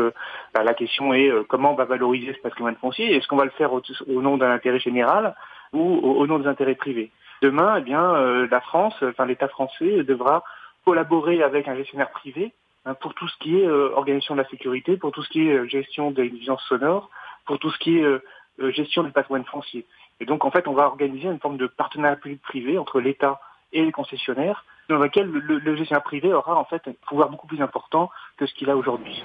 [0.53, 3.51] bah, la question est comment on va valoriser ce patrimoine foncier Est-ce qu'on va le
[3.51, 5.35] faire au, nom d'un intérêt général
[5.73, 7.11] ou au, nom des intérêts privés?
[7.43, 10.43] Demain, eh bien, la France, enfin l'État français devra
[10.85, 12.53] collaborer avec un gestionnaire privé
[12.85, 15.69] hein, pour tout ce qui est organisation de la sécurité, pour tout ce qui est
[15.69, 17.11] gestion des nuisances sonores,
[17.47, 19.85] pour tout ce qui est gestion du patrimoine foncier.
[20.21, 23.41] Et donc, en fait, on va organiser une forme de partenariat public-privé entre l'État
[23.73, 27.47] et les concessionnaires, dans lequel le, le, gestionnaire privé aura en fait un pouvoir beaucoup
[27.47, 29.24] plus important que ce qu'il a aujourd'hui.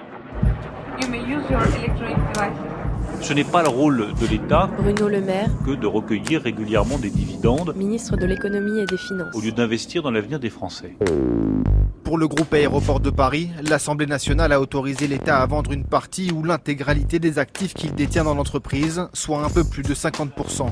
[3.20, 7.10] Ce n'est pas le rôle de l'État, Bruno Le Maire, que de recueillir régulièrement des
[7.10, 10.96] dividendes, ministre de l'économie et des finances, au lieu d'investir dans l'avenir des Français.
[12.04, 16.32] Pour le groupe Aéroport de Paris, l'Assemblée nationale a autorisé l'État à vendre une partie
[16.32, 20.66] ou l'intégralité des actifs qu'il détient dans l'entreprise, soit un peu plus de 50%.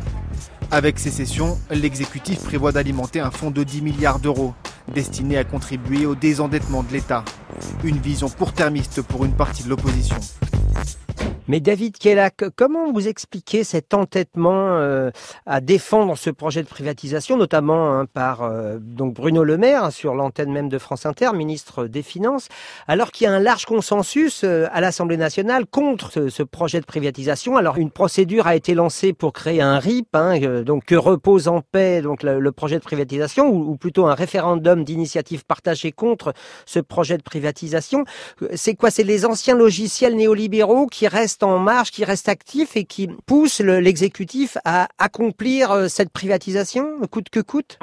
[0.70, 4.55] Avec ces cessions, l'exécutif prévoit d'alimenter un fonds de 10 milliards d'euros,
[4.95, 7.24] destiné à contribuer au désendettement de l'État.
[7.85, 10.16] Une vision court-termiste pour une partie de l'opposition.
[11.49, 15.11] Mais David Kellac, comment vous expliquez cet entêtement euh,
[15.47, 19.91] à défendre ce projet de privatisation, notamment hein, par euh, donc Bruno Le Maire hein,
[19.91, 22.49] sur l'antenne même de France Inter, ministre des Finances,
[22.87, 26.85] alors qu'il y a un large consensus euh, à l'Assemblée nationale contre ce, projet de
[26.85, 27.57] privatisation?
[27.57, 31.62] Alors une procédure a été lancée pour créer un RIP, hein, donc que repose en
[31.62, 36.35] paix donc le, projet de privatisation, ou, ou plutôt un référendum d'initiative partagée contre
[36.66, 38.05] ce projet de privatisation.
[38.55, 38.91] C'est quoi?
[38.91, 43.61] C'est les anciens logiciels néolibéraux qui restent en marche, qui reste actif et qui pousse
[43.61, 47.79] l'exécutif à accomplir cette privatisation, coûte que coûte?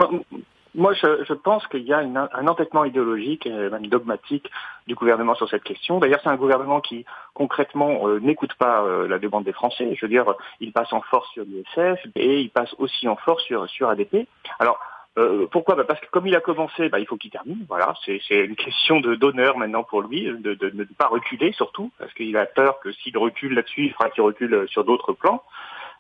[0.76, 4.52] Moi, je, pense qu'il y a un entêtement idéologique, et même dogmatique,
[4.88, 6.00] du gouvernement sur cette question.
[6.00, 9.96] D'ailleurs, c'est un gouvernement qui, concrètement, euh, n'écoute pas euh, la demande des Français.
[9.96, 10.26] Je veux dire,
[10.60, 14.28] il passe en force sur l'ISF et il passe aussi en force sur, sur ADP.
[14.60, 14.78] Alors,
[15.18, 17.66] euh, pourquoi bah Parce que comme il a commencé, bah, il faut qu'il termine.
[17.70, 21.54] Voilà, c'est une question de d'honneur maintenant pour lui, de, de, de, ne pas reculer
[21.54, 25.14] surtout, parce qu'il a peur que s'il recule là-dessus, il fera qu'il recule sur d'autres
[25.14, 25.42] plans.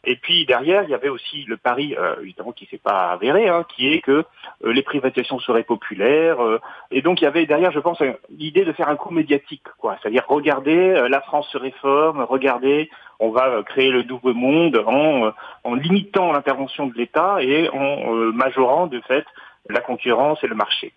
[0.05, 3.49] Et puis derrière, il y avait aussi le pari, euh, évidemment, qui s'est pas avéré,
[3.49, 4.23] hein, qui est que
[4.63, 6.43] euh, les privatisations seraient populaires.
[6.43, 6.59] Euh,
[6.91, 7.99] et donc il y avait derrière, je pense,
[8.29, 9.97] l'idée de faire un coup médiatique, quoi.
[10.01, 12.89] C'est-à-dire regarder, la France se réforme, regardez,
[13.19, 15.31] on va créer le nouveau monde en,
[15.63, 19.25] en limitant l'intervention de l'État et en majorant de fait
[19.69, 20.93] la concurrence et le marché.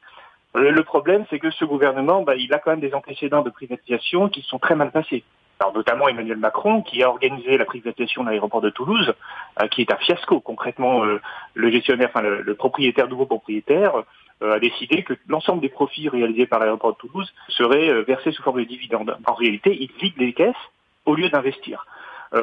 [0.54, 4.28] Le problème, c'est que ce gouvernement, bah, il a quand même des antécédents de privatisation
[4.28, 5.22] qui sont très mal passés
[5.60, 9.12] alors notamment Emmanuel Macron, qui a organisé la privatisation de l'aéroport de Toulouse,
[9.60, 10.40] euh, qui est un fiasco.
[10.40, 11.20] Concrètement, euh,
[11.54, 14.04] le gestionnaire, enfin le, propriétaire, nouveau propriétaire,
[14.42, 18.42] euh, a décidé que l'ensemble des profits réalisés par l'aéroport de Toulouse seraient versés sous
[18.42, 19.16] forme de dividendes.
[19.26, 20.54] En réalité, il vide les caisses
[21.06, 21.86] au lieu d'investir.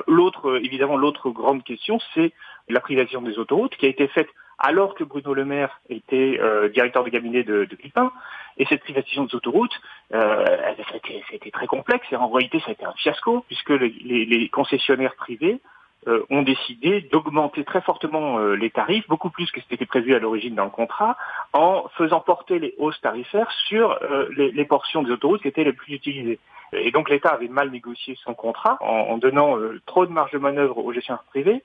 [0.08, 2.34] l'autre, évidemment, l'autre grande question, c'est
[2.68, 4.30] la privatisation des autoroutes, qui a été faite
[4.60, 8.12] alors que Bruno Le Maire était euh, directeur de cabinet de, de Clipin.
[8.58, 9.80] Et cette privatisation des autoroutes,
[10.14, 13.72] euh, ça, a été, très complexe et en réalité ça a été un fiasco puisque
[13.72, 15.60] les, les, concessionnaires privés
[16.08, 19.86] euh, ont décidé d'augmenter très fortement euh, les tarifs, beaucoup plus que ce qui était
[19.86, 21.18] prévu à l'origine dans le contrat,
[21.52, 25.64] en faisant porter les hausses tarifaires sur euh, les, les, portions des autoroutes qui étaient
[25.64, 26.40] les plus utilisées.
[26.72, 30.38] Et donc l'État avait mal négocié son contrat en, en donnant trop de marge de
[30.38, 31.62] manœuvre aux gestionnaires privés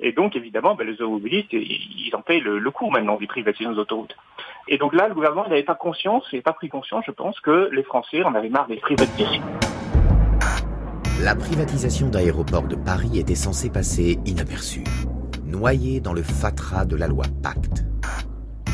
[0.00, 3.78] et donc, évidemment, ben, les automobilistes, ils en payent le, coût maintenant des privatisations des
[3.78, 4.16] autoroutes.
[4.68, 7.68] Et donc là, le gouvernement n'avait pas conscience, n'avait pas pris conscience, je pense, que
[7.72, 9.42] les Français en avaient marre des privatisations.
[11.22, 14.84] La privatisation d'aéroports de Paris était censée passer inaperçue,
[15.44, 17.84] noyée dans le fatras de la loi Pacte.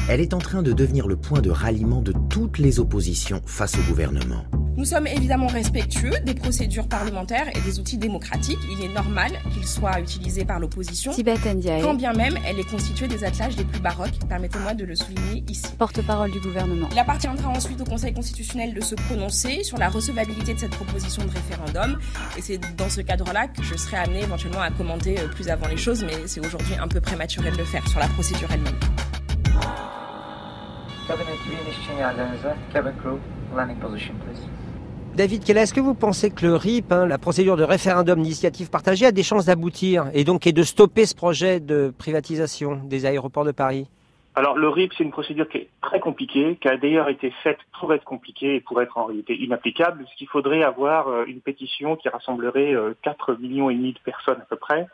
[0.08, 3.76] Elle est en train de devenir le point de ralliement de toutes les oppositions face
[3.76, 4.44] au gouvernement.
[4.76, 8.60] Nous sommes évidemment respectueux des procédures parlementaires et des outils démocratiques.
[8.70, 11.10] Il est normal qu'ils soient utilisés par l'opposition.
[11.82, 14.18] Quand bien même elle est constituée des attelages les plus baroques.
[14.28, 15.64] Permettez-moi de le souligner ici.
[15.76, 16.88] Porte-parole du gouvernement.
[16.92, 21.24] Il appartiendra ensuite au Conseil constitutionnel de se prononcer sur la recevabilité de cette proposition
[21.24, 21.98] de référendum.
[22.38, 25.66] Et c'est dans ce cadre-là que je serai amené éventuellement à commenter euh, plus avant
[25.66, 28.78] les choses, mais c'est aujourd'hui un peu prématuré de le faire sur la procédure elle-même.
[35.14, 38.70] David Keller, est-ce que vous pensez que le RIP, hein, la procédure de référendum d'initiative
[38.70, 43.06] partagée, a des chances d'aboutir et donc et de stopper ce projet de privatisation des
[43.06, 43.88] aéroports de Paris?
[44.34, 47.58] Alors le RIP, c'est une procédure qui est très compliquée, qui a d'ailleurs été faite
[47.80, 51.40] pour être compliquée et pour être en réalité inapplicable, ce qu'il faudrait avoir euh, une
[51.40, 54.84] pétition qui rassemblerait 4 euh, millions et demi de personnes à peu près, euh,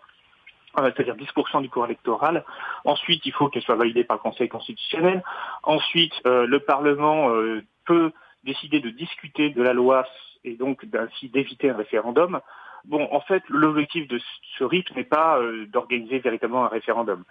[0.77, 2.45] c'est-à-dire 10% du corps électoral.
[2.85, 5.23] Ensuite, il faut qu'elle soit validée par le Conseil constitutionnel.
[5.62, 7.31] Ensuite, le Parlement
[7.85, 8.12] peut
[8.45, 10.07] décider de discuter de la loi
[10.45, 12.41] et donc ainsi d'éviter un référendum.
[12.85, 14.20] Bon, en fait, l'objectif de
[14.59, 17.25] ce rite n'est pas euh, d'organiser véritablement un référendum.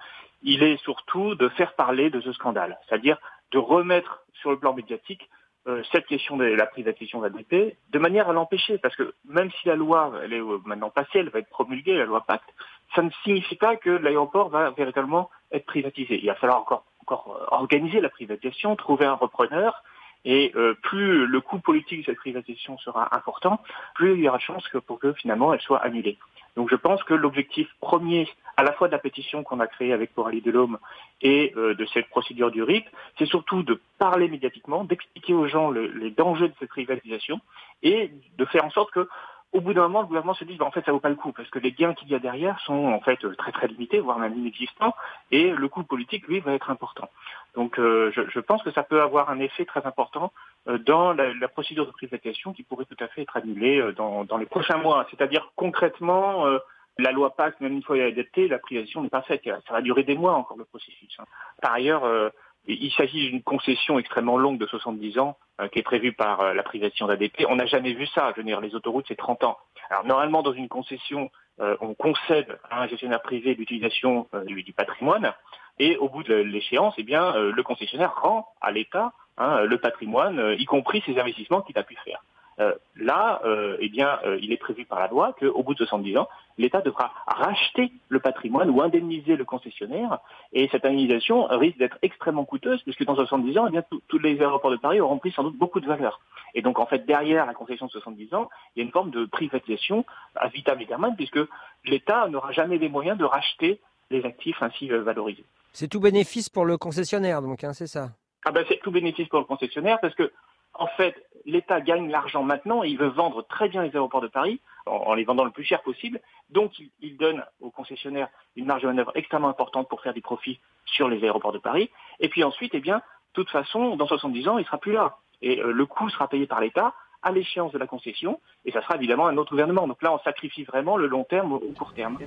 [0.44, 3.18] Il est surtout de faire parler de ce scandale, c'est-à-dire
[3.52, 5.30] de remettre sur le plan médiatique
[5.68, 9.68] euh, cette question de la privatisation d'ADP de manière à l'empêcher, parce que même si
[9.68, 12.50] la loi elle est euh, maintenant passée, elle va être promulguée, la loi Pacte,
[12.96, 16.20] ça ne signifie pas que l'aéroport va véritablement être privatisé.
[16.22, 19.84] Il va falloir encore, encore euh, organiser la privatisation, trouver un repreneur,
[20.24, 23.60] et euh, plus le coût politique de cette privatisation sera important,
[23.96, 26.18] plus il y aura de chances que pour que finalement elle soit annulée.
[26.56, 28.28] Donc je pense que l'objectif premier,
[28.58, 30.78] à la fois de la pétition qu'on a créée avec Coralie Delhomme
[31.22, 32.86] et euh, de cette procédure du RIP,
[33.18, 37.40] c'est surtout de parler médiatiquement, d'expliquer aux gens le, les dangers de cette privatisation
[37.84, 39.08] et de faire en sorte que
[39.54, 41.16] au bout d'un moment, le gouvernement se dit, bah, en fait, ça vaut pas le
[41.16, 44.00] coup, parce que les gains qu'il y a derrière sont en fait très très limités,
[44.00, 44.96] voire même inexistants,
[45.32, 47.10] et le coût politique, lui, va être important.
[47.56, 50.32] Donc, euh, je, je, pense que ça peut avoir un effet très important
[50.68, 53.92] euh, dans la, la, procédure de privatisation qui pourrait tout à fait être annulée euh,
[53.92, 55.06] dans, dans les prochains mois.
[55.12, 56.60] C'est-à-dire concrètement, euh,
[56.98, 59.44] la loi PAC, même une fois adaptée, la privatisation n'est pas faite.
[59.46, 61.16] Ça va durer des mois encore le processus.
[61.20, 61.26] Hein.
[61.62, 62.30] Par ailleurs, euh,
[62.68, 66.54] il s'agit d'une concession extrêmement longue de 70 ans euh, qui est prévue par euh,
[66.54, 67.46] la privatisation d'ADP.
[67.50, 68.34] On n'a jamais vu ça.
[68.38, 69.58] Je les autoroutes, c'est 30 ans.
[69.90, 74.74] Alors normalement, dans une concession, euh, on concède à un gestionnaire privé l'utilisation du, du,
[74.74, 75.34] patrimoine,
[75.80, 80.56] et au bout de l'échéance, eh bien, le concessionnaire rend à l'État hein, le patrimoine,
[80.58, 82.24] y compris ses investissements qu'il a pu faire.
[82.62, 85.80] Euh, là, euh, eh bien, euh, il est prévu par la loi qu'au bout de
[85.80, 90.20] 70 ans, l'État devra racheter le patrimoine ou indemniser le concessionnaire.
[90.54, 94.40] Et cette indemnisation risque d'être extrêmement coûteuse, puisque dans 70 ans, eh bien, tous les
[94.40, 96.22] aéroports de Paris auront pris sans doute beaucoup de valeur.
[96.54, 99.10] Et donc, en fait, derrière la concession de 70 ans, il y a une forme
[99.10, 100.06] de privatisation
[100.36, 101.40] à vitam aeternam, puisque
[101.86, 103.80] l'État n'aura jamais les moyens de racheter
[104.12, 105.46] les actifs ainsi valorisés.
[105.74, 108.10] C'est tout bénéfice pour le concessionnaire, donc, hein, c'est ça
[108.44, 110.32] ah ben, c'est tout bénéfice pour le concessionnaire, parce que
[110.74, 111.16] en fait,
[111.46, 115.14] l'État gagne l'argent maintenant et il veut vendre très bien les aéroports de Paris en,
[115.14, 116.20] les vendant le plus cher possible.
[116.50, 120.22] Donc, il, il, donne aux concessionnaires une marge de manœuvre extrêmement importante pour faire des
[120.22, 121.90] profits sur les aéroports de Paris.
[122.20, 125.18] Et puis ensuite, eh bien, de toute façon, dans 70 ans, il sera plus là.
[125.42, 126.94] Et euh, le coût sera payé par l'État
[127.24, 129.88] à l'échéance de la concession, et ça sera évidemment un autre gouvernement.
[129.88, 132.18] Donc là, on sacrifie vraiment le long terme au court terme.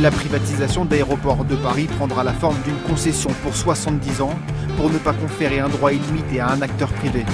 [0.00, 4.34] La privatisation d'aéroports de Paris prendra la forme d'une concession pour 70 ans,
[4.76, 7.24] pour ne pas conférer un droit illimité à un acteur privé.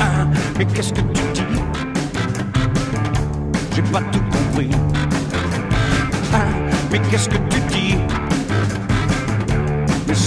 [0.00, 0.26] Ah,
[0.58, 1.42] mais qu'est-ce que tu dis?
[3.74, 4.70] J'ai pas tout compris.
[6.32, 6.46] Ah,
[6.90, 8.27] mais qu'est-ce que tu dis?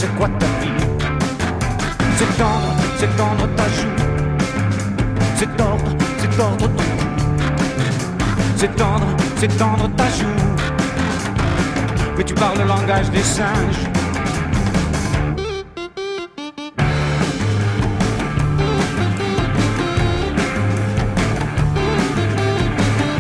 [0.02, 0.72] C'est quoi ta vie?
[2.18, 3.96] C'est tendre, c'est tendre ta joue.
[5.36, 6.84] C'est tendre, c'est tendre ton
[8.56, 10.42] C'est tendre, c'est tendre ta joue.
[12.18, 13.84] Mais tu parles le langage des singes.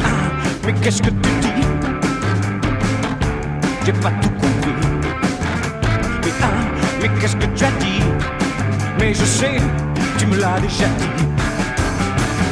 [0.03, 0.09] Ah,
[0.65, 1.30] Mais qu'est-ce que tu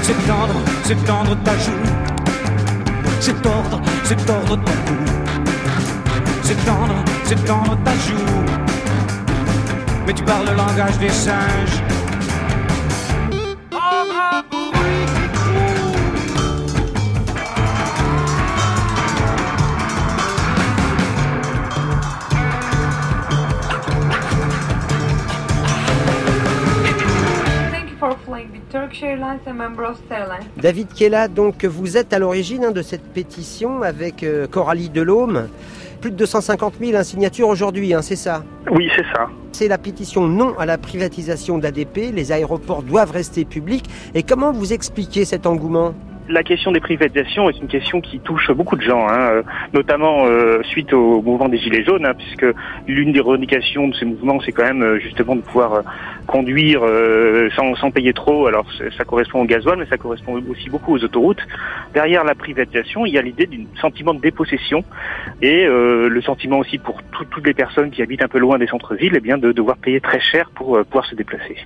[0.02, 1.72] C'est tendre, c'est tendre ta joue.
[3.20, 4.98] C'est tordre, c'est tordre ton cou.
[6.44, 8.26] C'est tendre, c'est tendre ta joue.
[10.06, 11.82] Mais tu parles le langage des singes.
[30.58, 35.48] David Kella, donc vous êtes à l'origine hein, de cette pétition avec euh, Coralie Delhomme.
[36.02, 38.44] Plus de 250 000 signatures aujourd'hui, hein, c'est ça?
[38.72, 39.30] Oui, c'est ça.
[39.54, 42.12] C'est la pétition non à la privatisation d'ADP.
[42.14, 43.90] Les aéroports doivent rester publics.
[44.16, 45.94] Et comment vous expliquez cet engouement?
[46.30, 49.42] La question des privatisations est une question qui touche beaucoup de gens, hein,
[49.74, 52.46] notamment euh, suite au mouvement des Gilets jaunes, hein, puisque
[52.88, 55.82] l'une des revendications de ces mouvements, c'est quand même euh, justement de pouvoir euh,
[56.28, 56.82] conduire
[57.56, 58.46] sans, sans, payer trop.
[58.46, 61.42] Alors ça correspond au gasoil, mais ça correspond aussi beaucoup aux autoroutes.
[61.94, 64.84] Derrière la privatisation, il y a l'idée d'un sentiment de dépossession
[65.42, 68.68] et le sentiment aussi pour tout, toutes les personnes qui habitent un peu loin des
[68.68, 71.58] centres-villes, eh bien de devoir payer très cher pour pouvoir se déplacer.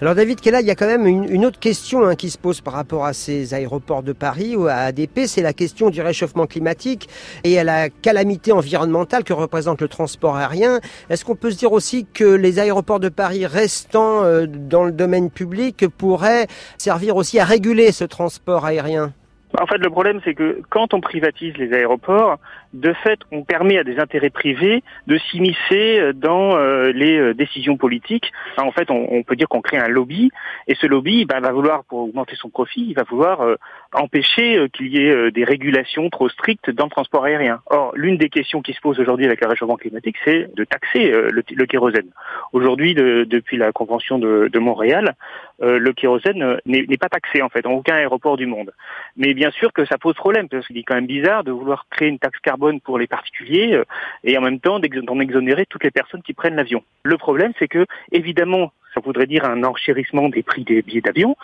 [0.00, 2.36] Alors David Kella, il y a quand même une, une autre question hein, qui se
[2.36, 6.02] pose par rapport à ces aéroports de Paris ou à ADP, c'est la question du
[6.02, 7.08] réchauffement climatique
[7.44, 10.80] et à la calamité environnementale que représente le transport aérien.
[11.10, 14.92] Est-ce qu'on peut se dire aussi que les aéroports de Paris restant euh, dans le
[14.92, 19.12] domaine public pourraient servir aussi à réguler ce transport aérien?
[19.60, 22.38] En fait, le problème, c'est que quand on privatise les aéroports,
[22.74, 27.76] de fait, on permet à des intérêts privés de s'immiscer dans euh, les euh, décisions
[27.76, 28.32] politiques.
[28.58, 30.32] En fait, on, peut dire qu'on crée un lobby,
[30.66, 33.54] et ce lobby bah, va vouloir, pour augmenter son profit, il va vouloir euh,
[33.92, 37.60] empêcher qu'il y ait des régulations trop strictes dans le transport aérien.
[37.66, 41.12] Or, l'une des questions qui se pose aujourd'hui avec le réchauffement climatique, c'est de taxer
[41.12, 42.08] le, kérosène.
[42.52, 45.14] Aujourd'hui, depuis la convention de, de Montréal,
[45.60, 48.72] le kérosène n'est pas taxé en fait dans aucun aéroport du monde.
[49.16, 51.86] Mais bien sûr que ça pose problème, parce qu'il est quand même bizarre de vouloir
[51.88, 53.84] créer une taxe carbone pour les particuliers euh,
[54.22, 56.82] et en même temps d'en exonérer toutes les personnes qui prennent l'avion.
[57.04, 61.36] Le problème, c'est que évidemment, ça voudrait dire un enchérissement des prix des billets d'avion.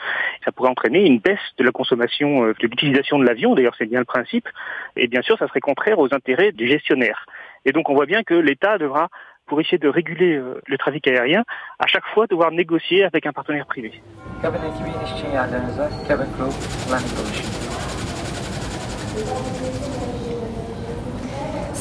[0.44, 3.54] Ça pourrait entraîner une baisse de la consommation, euh, de l'utilisation de l'avion.
[3.54, 4.48] D'ailleurs, c'est bien le principe.
[4.96, 7.26] Et bien sûr, ça serait contraire aux intérêts du gestionnaire.
[7.64, 9.08] Et donc, on voit bien que l'État devra,
[9.46, 11.44] pour essayer de réguler euh, le trafic aérien,
[11.78, 13.92] à chaque fois devoir négocier avec un partenaire privé.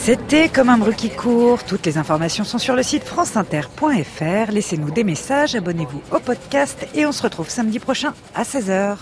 [0.10, 1.64] C'était comme un bruit qui court.
[1.64, 4.52] Toutes les informations sont sur le site franceinter.fr.
[4.52, 8.98] Laissez-nous des messages, abonnez-vous au podcast et on se retrouve samedi prochain à 16h.